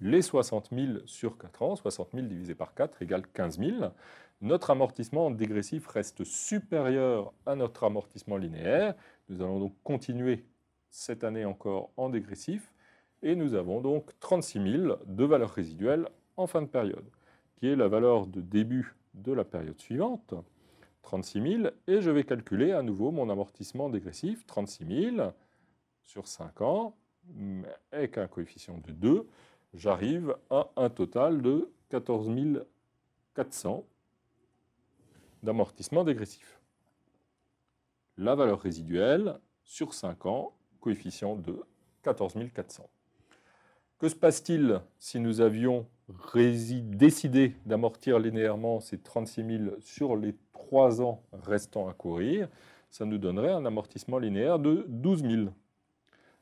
Les 0.00 0.22
60 0.22 0.68
000 0.72 0.98
sur 1.06 1.36
4 1.36 1.62
ans, 1.62 1.74
60 1.74 2.10
000 2.14 2.26
divisé 2.28 2.54
par 2.54 2.74
4 2.74 3.02
égale 3.02 3.26
15 3.26 3.58
000. 3.58 3.72
Notre 4.40 4.70
amortissement 4.70 5.32
dégressif 5.32 5.88
reste 5.88 6.22
supérieur 6.22 7.32
à 7.44 7.56
notre 7.56 7.82
amortissement 7.82 8.36
linéaire. 8.36 8.94
Nous 9.28 9.42
allons 9.42 9.58
donc 9.58 9.74
continuer 9.82 10.44
cette 10.90 11.24
année 11.24 11.44
encore 11.44 11.90
en 11.96 12.08
dégressif. 12.08 12.72
Et 13.22 13.34
nous 13.34 13.54
avons 13.54 13.80
donc 13.80 14.10
36 14.20 14.62
000 14.62 14.96
de 15.06 15.24
valeur 15.24 15.50
résiduelle 15.50 16.08
en 16.36 16.46
fin 16.46 16.62
de 16.62 16.66
période, 16.66 17.04
qui 17.56 17.68
est 17.68 17.76
la 17.76 17.88
valeur 17.88 18.26
de 18.26 18.40
début 18.40 18.94
de 19.14 19.32
la 19.32 19.44
période 19.44 19.80
suivante, 19.80 20.34
36 21.02 21.60
000, 21.62 21.68
et 21.86 22.00
je 22.00 22.10
vais 22.10 22.24
calculer 22.24 22.72
à 22.72 22.82
nouveau 22.82 23.10
mon 23.10 23.30
amortissement 23.30 23.88
dégressif, 23.88 24.44
36 24.46 25.12
000 25.16 25.32
sur 26.02 26.26
5 26.26 26.60
ans, 26.62 26.96
avec 27.92 28.18
un 28.18 28.26
coefficient 28.26 28.78
de 28.78 28.92
2, 28.92 29.26
j'arrive 29.74 30.36
à 30.50 30.68
un 30.76 30.90
total 30.90 31.42
de 31.42 31.70
14 31.90 32.30
400 33.34 33.84
d'amortissement 35.42 36.04
dégressif. 36.04 36.60
La 38.16 38.34
valeur 38.34 38.60
résiduelle 38.60 39.38
sur 39.64 39.92
5 39.92 40.26
ans 40.26 40.54
coefficient 40.80 41.36
de 41.36 41.62
14 42.02 42.34
400. 42.54 42.88
Que 43.98 44.08
se 44.08 44.14
passe-t-il 44.14 44.80
si 44.98 45.20
nous 45.20 45.40
avions 45.40 45.86
décidé 46.08 47.54
d'amortir 47.64 48.18
linéairement 48.18 48.80
ces 48.80 48.98
36 48.98 49.58
000 49.58 49.76
sur 49.80 50.16
les 50.16 50.34
3 50.52 51.02
ans 51.02 51.22
restants 51.32 51.88
à 51.88 51.94
courir 51.94 52.48
Ça 52.90 53.04
nous 53.04 53.18
donnerait 53.18 53.52
un 53.52 53.64
amortissement 53.64 54.18
linéaire 54.18 54.58
de 54.58 54.84
12 54.88 55.22
000. 55.22 55.48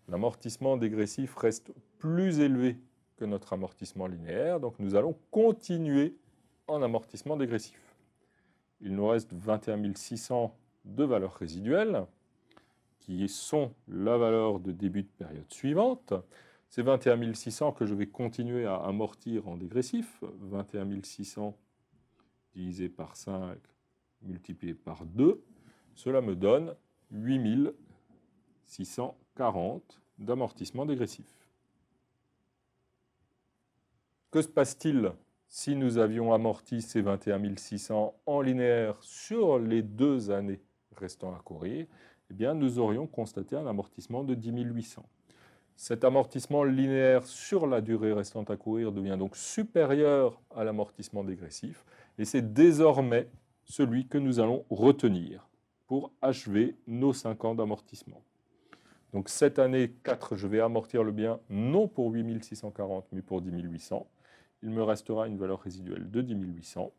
L'amortissement 0.08 0.76
dégressif 0.76 1.36
reste 1.36 1.72
plus 1.98 2.40
élevé 2.40 2.76
que 3.16 3.24
notre 3.24 3.52
amortissement 3.52 4.06
linéaire, 4.06 4.58
donc 4.58 4.74
nous 4.78 4.96
allons 4.96 5.16
continuer 5.30 6.16
en 6.66 6.82
amortissement 6.82 7.36
dégressif. 7.36 7.78
Il 8.80 8.96
nous 8.96 9.06
reste 9.06 9.32
21 9.32 9.94
600 9.94 10.54
de 10.84 11.04
valeur 11.04 11.34
résiduelle 11.34 12.04
qui 12.98 13.28
sont 13.28 13.72
la 13.88 14.16
valeur 14.16 14.58
de 14.58 14.72
début 14.72 15.02
de 15.02 15.08
période 15.08 15.52
suivante. 15.52 16.14
C'est 16.74 16.80
21 16.80 17.34
600 17.34 17.72
que 17.72 17.84
je 17.84 17.92
vais 17.92 18.06
continuer 18.06 18.64
à 18.64 18.76
amortir 18.76 19.46
en 19.46 19.58
dégressif. 19.58 20.24
21 20.40 21.02
600 21.02 21.54
divisé 22.54 22.88
par 22.88 23.14
5 23.14 23.58
multiplié 24.22 24.72
par 24.72 25.04
2. 25.04 25.44
Cela 25.94 26.22
me 26.22 26.34
donne 26.34 26.74
8 27.10 27.74
640 28.64 30.00
d'amortissement 30.16 30.86
dégressif. 30.86 31.26
Que 34.30 34.40
se 34.40 34.48
passe-t-il 34.48 35.12
si 35.48 35.76
nous 35.76 35.98
avions 35.98 36.32
amorti 36.32 36.80
ces 36.80 37.02
21 37.02 37.54
600 37.54 38.18
en 38.24 38.40
linéaire 38.40 38.96
sur 39.02 39.58
les 39.58 39.82
deux 39.82 40.30
années 40.30 40.62
restant 40.96 41.34
à 41.34 41.38
courir? 41.40 41.86
Eh 42.30 42.32
bien, 42.32 42.54
nous 42.54 42.78
aurions 42.78 43.06
constaté 43.06 43.56
un 43.56 43.66
amortissement 43.66 44.24
de 44.24 44.34
10 44.34 44.52
800. 44.52 45.06
Cet 45.82 46.04
amortissement 46.04 46.62
linéaire 46.62 47.26
sur 47.26 47.66
la 47.66 47.80
durée 47.80 48.12
restante 48.12 48.50
à 48.50 48.56
courir 48.56 48.92
devient 48.92 49.16
donc 49.18 49.34
supérieur 49.34 50.40
à 50.54 50.62
l'amortissement 50.62 51.24
dégressif, 51.24 51.84
et 52.18 52.24
c'est 52.24 52.52
désormais 52.52 53.28
celui 53.64 54.06
que 54.06 54.16
nous 54.16 54.38
allons 54.38 54.64
retenir 54.70 55.48
pour 55.88 56.12
achever 56.22 56.76
nos 56.86 57.12
5 57.12 57.44
ans 57.44 57.56
d'amortissement. 57.56 58.22
Donc 59.12 59.28
cette 59.28 59.58
année 59.58 59.92
4, 60.04 60.36
je 60.36 60.46
vais 60.46 60.60
amortir 60.60 61.02
le 61.02 61.10
bien 61.10 61.40
non 61.50 61.88
pour 61.88 62.12
8640, 62.12 63.08
mais 63.10 63.20
pour 63.20 63.42
10 63.42 63.50
800. 63.50 64.06
Il 64.62 64.70
me 64.70 64.84
restera 64.84 65.26
une 65.26 65.36
valeur 65.36 65.62
résiduelle 65.62 66.08
de 66.08 66.20
10 66.20 66.34
800, 66.34 66.92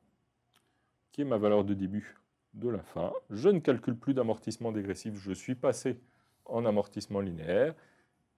qui 1.13 1.21
est 1.21 1.25
ma 1.25 1.37
valeur 1.37 1.63
de 1.63 1.73
début 1.73 2.17
de 2.53 2.67
la 2.67 2.83
fin. 2.83 3.13
Je 3.29 3.47
ne 3.47 3.59
calcule 3.59 3.95
plus 3.95 4.13
d'amortissement 4.13 4.73
dégressif, 4.73 5.13
je 5.15 5.31
suis 5.31 5.55
passé 5.55 6.01
en 6.43 6.65
amortissement 6.65 7.21
linéaire. 7.21 7.75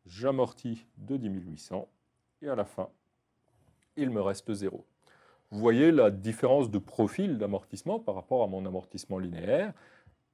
J'amortis 0.06 0.86
de 0.98 1.18
10 1.18 1.30
800 1.30 1.88
et 2.42 2.50
à 2.50 2.56
la 2.56 2.66
fin, 2.66 2.90
il 3.98 4.10
me 4.10 4.22
reste 4.22 4.54
0. 4.54 4.86
Vous 5.52 5.60
voyez 5.60 5.92
la 5.92 6.12
différence 6.12 6.70
de 6.70 6.78
profil 6.78 7.38
d'amortissement 7.38 8.00
par 8.00 8.16
rapport 8.16 8.44
à 8.44 8.48
mon 8.48 8.66
amortissement 8.66 9.20
linéaire 9.20 9.74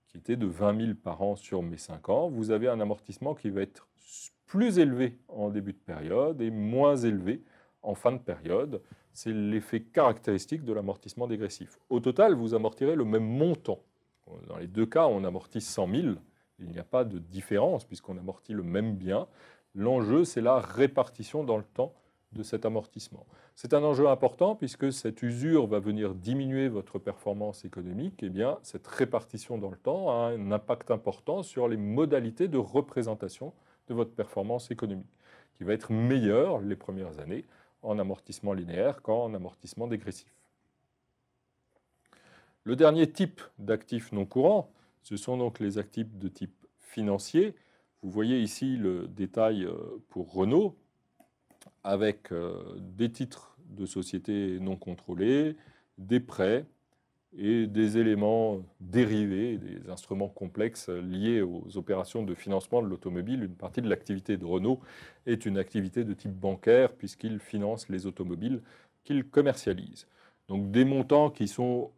qui 0.08 0.18
était 0.18 0.36
de 0.36 0.46
20 0.46 0.86
000 0.86 0.96
par 1.02 1.22
an 1.22 1.36
sur 1.36 1.64
mes 1.64 1.78
5 1.78 2.10
ans. 2.10 2.30
Vous 2.30 2.52
avez 2.52 2.68
un 2.68 2.80
amortissement 2.82 3.34
qui 3.34 3.50
va 3.50 3.62
être 3.62 3.88
plus 4.46 4.80
élevé 4.80 5.18
en 5.30 5.50
début 5.50 5.72
de 5.72 5.78
période 5.78 6.42
et 6.42 6.52
moins 6.52 6.98
élevé 6.98 7.42
en 7.82 7.96
fin 7.96 8.12
de 8.12 8.18
période. 8.18 8.82
C'est 9.14 9.32
l'effet 9.32 9.82
caractéristique 9.82 10.66
de 10.66 10.74
l'amortissement 10.74 11.28
dégressif. 11.28 11.80
Au 11.90 12.02
total, 12.02 12.34
vous 12.34 12.54
amortirez 12.54 12.96
le 12.96 13.06
même 13.06 13.26
montant. 13.26 13.80
Dans 14.48 14.58
les 14.58 14.68
deux 14.68 14.86
cas, 14.86 15.08
on 15.08 15.24
amortit 15.24 15.62
100 15.62 15.88
000. 15.88 16.08
Il 16.60 16.68
n'y 16.70 16.80
a 16.80 16.84
pas 16.84 17.04
de 17.04 17.18
différence 17.18 17.86
puisqu'on 17.86 18.18
amortit 18.18 18.54
le 18.54 18.64
même 18.64 18.96
bien. 18.96 19.28
L'enjeu, 19.76 20.26
c'est 20.26 20.42
la 20.42 20.60
répartition 20.60 21.44
dans 21.44 21.58
le 21.58 21.64
temps 21.64 21.94
de 22.34 22.44
cet 22.44 22.66
amortissement. 22.66 23.26
C'est 23.56 23.74
un 23.74 23.84
enjeu 23.84 24.08
important 24.08 24.56
puisque 24.56 24.92
cette 24.92 25.22
usure 25.22 25.68
va 25.68 25.80
venir 25.80 26.16
diminuer 26.16 26.70
votre 26.70 26.98
performance 26.98 27.66
économique. 27.66 28.24
Eh 28.24 28.32
cette 28.64 28.88
répartition 28.88 29.58
dans 29.58 29.70
le 29.70 29.78
temps 29.78 30.10
a 30.10 30.30
un 30.30 30.52
impact 30.52 30.92
important 30.92 31.44
sur 31.44 31.68
les 31.68 31.78
modalités 31.78 32.48
de 32.48 32.58
représentation 32.58 33.54
de 33.88 33.94
votre 33.94 34.12
performance 34.12 34.72
économique, 34.72 35.12
qui 35.58 35.64
va 35.64 35.74
être 35.74 35.92
meilleure 35.92 36.62
les 36.62 36.76
premières 36.76 37.20
années 37.20 37.46
en 37.82 38.00
amortissement 38.00 38.54
linéaire 38.54 39.02
qu'en 39.02 39.34
amortissement 39.34 39.88
dégressif. 39.88 40.34
Le 42.64 42.76
dernier 42.76 43.12
type 43.12 43.42
d'actifs 43.58 44.12
non 44.12 44.26
courants, 44.26 44.72
ce 45.02 45.18
sont 45.18 45.38
donc 45.38 45.60
les 45.60 45.80
actifs 45.80 46.16
de 46.16 46.28
type 46.28 46.56
financier. 46.78 47.56
Vous 48.02 48.10
voyez 48.12 48.40
ici 48.40 48.78
le 48.78 49.08
détail 49.08 49.66
euh, 49.66 49.76
pour 50.10 50.34
Renault 50.34 50.76
avec 51.84 52.32
euh, 52.32 52.64
des 52.80 53.12
titres 53.12 53.56
de 53.70 53.86
société 53.86 54.60
non 54.60 54.76
contrôlés, 54.76 55.56
des 55.98 56.20
prêts, 56.20 56.66
et 57.38 57.66
des 57.68 57.98
éléments 57.98 58.62
dérivés, 58.80 59.58
des 59.58 59.90
instruments 59.90 60.28
complexes 60.28 60.90
liés 60.90 61.42
aux 61.42 61.78
opérations 61.78 62.24
de 62.24 62.36
financement 62.36 62.82
de 62.82 62.88
l'automobile. 62.88 63.44
Une 63.44 63.56
partie 63.56 63.82
de 63.82 63.90
l'activité 63.90 64.38
de 64.38 64.46
Renault 64.46 64.82
est 65.26 65.46
une 65.46 65.58
activité 65.58 66.04
de 66.04 66.14
type 66.14 66.34
bancaire 66.34 66.92
puisqu'il 66.92 67.40
finance 67.40 67.88
les 67.88 68.06
automobiles 68.06 68.62
qu'il 69.04 69.24
commercialise. 69.24 70.08
Donc 70.50 70.72
des 70.72 70.84
montants 70.84 71.30
qui 71.30 71.48
sont 71.48 71.92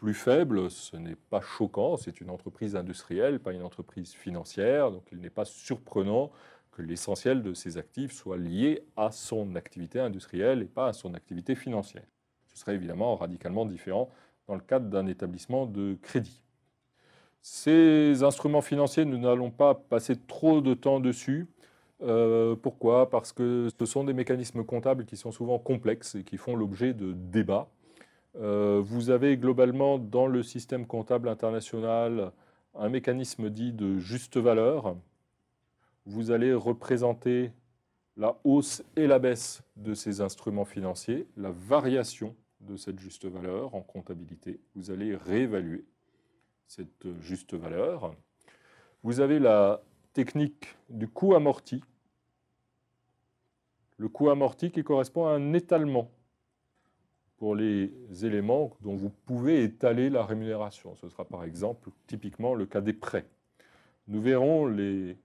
plus 0.00 0.14
faibles, 0.14 0.70
ce 0.70 0.96
n'est 0.96 1.14
pas 1.14 1.42
choquant, 1.42 1.98
c'est 1.98 2.22
une 2.22 2.30
entreprise 2.30 2.74
industrielle, 2.74 3.38
pas 3.38 3.52
une 3.52 3.62
entreprise 3.62 4.14
financière, 4.14 4.90
donc 4.90 5.02
il 5.12 5.20
n'est 5.20 5.28
pas 5.28 5.44
surprenant 5.44 6.30
que 6.72 6.80
l'essentiel 6.80 7.42
de 7.42 7.52
ses 7.52 7.76
actifs 7.76 8.12
soit 8.12 8.38
lié 8.38 8.82
à 8.96 9.10
son 9.10 9.54
activité 9.56 10.00
industrielle 10.00 10.62
et 10.62 10.64
pas 10.64 10.86
à 10.86 10.92
son 10.94 11.12
activité 11.12 11.54
financière. 11.54 12.06
Ce 12.46 12.56
serait 12.56 12.76
évidemment 12.76 13.14
radicalement 13.14 13.66
différent 13.66 14.08
dans 14.48 14.54
le 14.54 14.62
cadre 14.62 14.88
d'un 14.88 15.06
établissement 15.06 15.66
de 15.66 15.98
crédit. 16.00 16.42
Ces 17.42 18.22
instruments 18.22 18.62
financiers, 18.62 19.04
nous 19.04 19.18
n'allons 19.18 19.50
pas 19.50 19.74
passer 19.74 20.16
trop 20.16 20.62
de 20.62 20.72
temps 20.72 21.00
dessus. 21.00 21.46
Euh, 22.00 22.56
pourquoi? 22.56 23.10
Parce 23.10 23.32
que 23.32 23.68
ce 23.78 23.84
sont 23.84 24.04
des 24.04 24.14
mécanismes 24.14 24.64
comptables 24.64 25.04
qui 25.04 25.18
sont 25.18 25.30
souvent 25.30 25.58
complexes 25.58 26.14
et 26.14 26.24
qui 26.24 26.38
font 26.38 26.56
l'objet 26.56 26.94
de 26.94 27.12
débats. 27.12 27.68
Euh, 28.36 28.80
vous 28.84 29.10
avez 29.10 29.36
globalement 29.36 29.98
dans 29.98 30.26
le 30.26 30.42
système 30.42 30.86
comptable 30.86 31.28
international 31.28 32.32
un 32.74 32.88
mécanisme 32.88 33.50
dit 33.50 33.72
de 33.72 33.98
juste 33.98 34.36
valeur. 34.36 34.96
Vous 36.06 36.30
allez 36.30 36.54
représenter 36.54 37.52
la 38.16 38.38
hausse 38.44 38.82
et 38.96 39.06
la 39.06 39.18
baisse 39.18 39.62
de 39.76 39.94
ces 39.94 40.20
instruments 40.20 40.64
financiers, 40.64 41.26
la 41.36 41.50
variation 41.50 42.36
de 42.60 42.76
cette 42.76 42.98
juste 42.98 43.24
valeur 43.24 43.74
en 43.74 43.80
comptabilité. 43.80 44.60
Vous 44.74 44.90
allez 44.90 45.16
réévaluer 45.16 45.84
cette 46.66 47.20
juste 47.20 47.54
valeur. 47.54 48.14
Vous 49.02 49.20
avez 49.20 49.38
la 49.38 49.82
technique 50.12 50.76
du 50.88 51.08
coût 51.08 51.34
amorti. 51.34 51.82
Le 53.96 54.08
coût 54.08 54.30
amorti 54.30 54.70
qui 54.70 54.84
correspond 54.84 55.26
à 55.26 55.32
un 55.32 55.52
étalement 55.52 56.10
pour 57.40 57.54
les 57.54 57.90
éléments 58.22 58.76
dont 58.82 58.94
vous 58.94 59.10
pouvez 59.24 59.64
étaler 59.64 60.10
la 60.10 60.22
rémunération. 60.22 60.94
Ce 60.96 61.08
sera 61.08 61.24
par 61.24 61.42
exemple 61.42 61.88
typiquement 62.06 62.54
le 62.54 62.66
cas 62.66 62.82
des 62.82 62.92
prêts. 62.92 63.24
Nous 64.08 64.20
verrons 64.20 64.66
les 64.66 65.16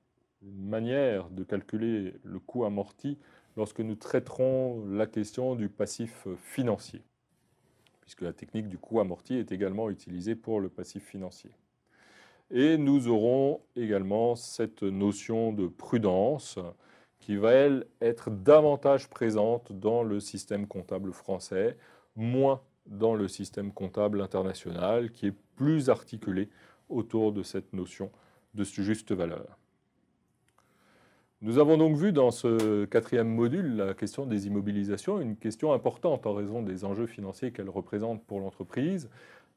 manières 0.42 1.30
de 1.30 1.44
calculer 1.44 2.14
le 2.24 2.40
coût 2.40 2.64
amorti 2.64 3.18
lorsque 3.58 3.82
nous 3.82 3.96
traiterons 3.96 4.86
la 4.88 5.08
question 5.08 5.56
du 5.56 5.68
passif 5.68 6.26
financier, 6.42 7.02
puisque 8.00 8.22
la 8.22 8.32
technique 8.32 8.70
du 8.70 8.78
coût 8.78 9.02
amorti 9.02 9.36
est 9.36 9.52
également 9.52 9.90
utilisée 9.90 10.36
pour 10.36 10.62
le 10.62 10.70
passif 10.70 11.04
financier. 11.04 11.52
Et 12.50 12.78
nous 12.78 13.10
aurons 13.10 13.60
également 13.76 14.36
cette 14.36 14.84
notion 14.84 15.52
de 15.52 15.68
prudence 15.68 16.60
qui 17.20 17.36
va, 17.36 17.52
elle, 17.52 17.88
être 18.00 18.30
davantage 18.30 19.10
présente 19.10 19.74
dans 19.74 20.04
le 20.04 20.22
système 20.22 20.66
comptable 20.66 21.12
français, 21.12 21.76
moins 22.16 22.62
dans 22.86 23.16
le 23.16 23.28
système 23.28 23.72
comptable 23.72 24.22
international, 24.22 25.12
qui 25.12 25.28
est 25.28 25.36
plus 25.56 25.90
articulé 25.90 26.50
autour 26.90 27.32
de 27.32 27.44
cette 27.44 27.74
notion 27.74 28.12
de 28.54 28.64
juste 28.64 29.12
valeur. 29.12 29.58
Nous 31.42 31.60
avons 31.60 31.78
donc 31.78 31.98
vu 31.98 32.12
dans 32.14 32.32
ce 32.32 32.86
quatrième 32.86 33.28
module 33.28 33.76
la 33.76 33.94
question 33.94 34.26
des 34.26 34.48
immobilisations, 34.48 35.20
une 35.20 35.36
question 35.36 35.74
importante 35.74 36.26
en 36.26 36.34
raison 36.34 36.62
des 36.62 36.86
enjeux 36.86 37.08
financiers 37.08 37.52
qu'elle 37.52 37.70
représente 37.70 38.24
pour 38.24 38.40
l'entreprise, 38.40 39.10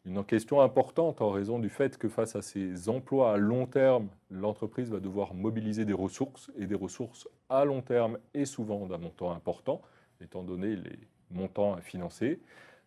une 0.04 0.24
question 0.24 0.60
importante 0.60 1.20
en 1.20 1.30
raison 1.30 1.58
du 1.58 1.68
fait 1.68 1.96
que 1.96 2.08
face 2.08 2.34
à 2.34 2.42
ces 2.42 2.88
emplois 2.88 3.32
à 3.32 3.36
long 3.36 3.66
terme, 3.66 4.08
l'entreprise 4.30 4.90
va 4.90 5.00
devoir 5.00 5.34
mobiliser 5.34 5.84
des 5.84 5.92
ressources, 5.92 6.50
et 6.56 6.66
des 6.66 6.74
ressources 6.74 7.28
à 7.48 7.64
long 7.64 7.82
terme 7.82 8.18
et 8.34 8.44
souvent 8.44 8.86
d'un 8.86 8.98
montant 8.98 9.32
important, 9.32 9.80
étant 10.20 10.42
donné 10.42 10.76
les 10.76 10.98
montants 11.30 11.74
à 11.74 11.80
financer. 11.80 12.40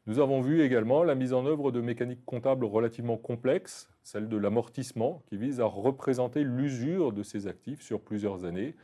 Nous 0.07 0.19
avons 0.19 0.41
vu 0.41 0.63
également 0.63 1.03
la 1.03 1.13
mise 1.13 1.33
en 1.33 1.45
œuvre 1.45 1.71
de 1.71 1.79
mécaniques 1.79 2.25
comptables 2.25 2.65
relativement 2.65 3.17
complexes, 3.17 3.89
celle 4.03 4.29
de 4.29 4.37
l'amortissement, 4.37 5.21
qui 5.27 5.37
vise 5.37 5.61
à 5.61 5.65
représenter 5.65 6.43
l'usure 6.43 7.11
de 7.11 7.21
ces 7.21 7.47
actifs 7.47 7.81
sur 7.81 8.01
plusieurs 8.01 8.45
années. 8.45 8.75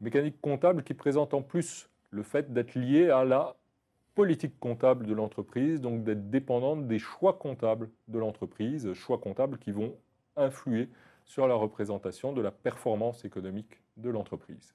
Mécanique 0.00 0.40
comptable 0.40 0.82
qui 0.82 0.94
présente 0.94 1.32
en 1.32 1.42
plus 1.42 1.88
le 2.10 2.22
fait 2.22 2.52
d'être 2.52 2.74
liée 2.74 3.08
à 3.08 3.24
la 3.24 3.56
politique 4.14 4.58
comptable 4.60 5.06
de 5.06 5.14
l'entreprise, 5.14 5.80
donc 5.80 6.04
d'être 6.04 6.28
dépendante 6.28 6.86
des 6.86 6.98
choix 6.98 7.34
comptables 7.34 7.88
de 8.08 8.18
l'entreprise, 8.18 8.92
choix 8.92 9.18
comptables 9.18 9.58
qui 9.58 9.72
vont 9.72 9.94
influer 10.36 10.88
sur 11.24 11.46
la 11.46 11.54
représentation 11.54 12.32
de 12.32 12.42
la 12.42 12.50
performance 12.50 13.24
économique 13.24 13.80
de 13.96 14.10
l'entreprise. 14.10 14.74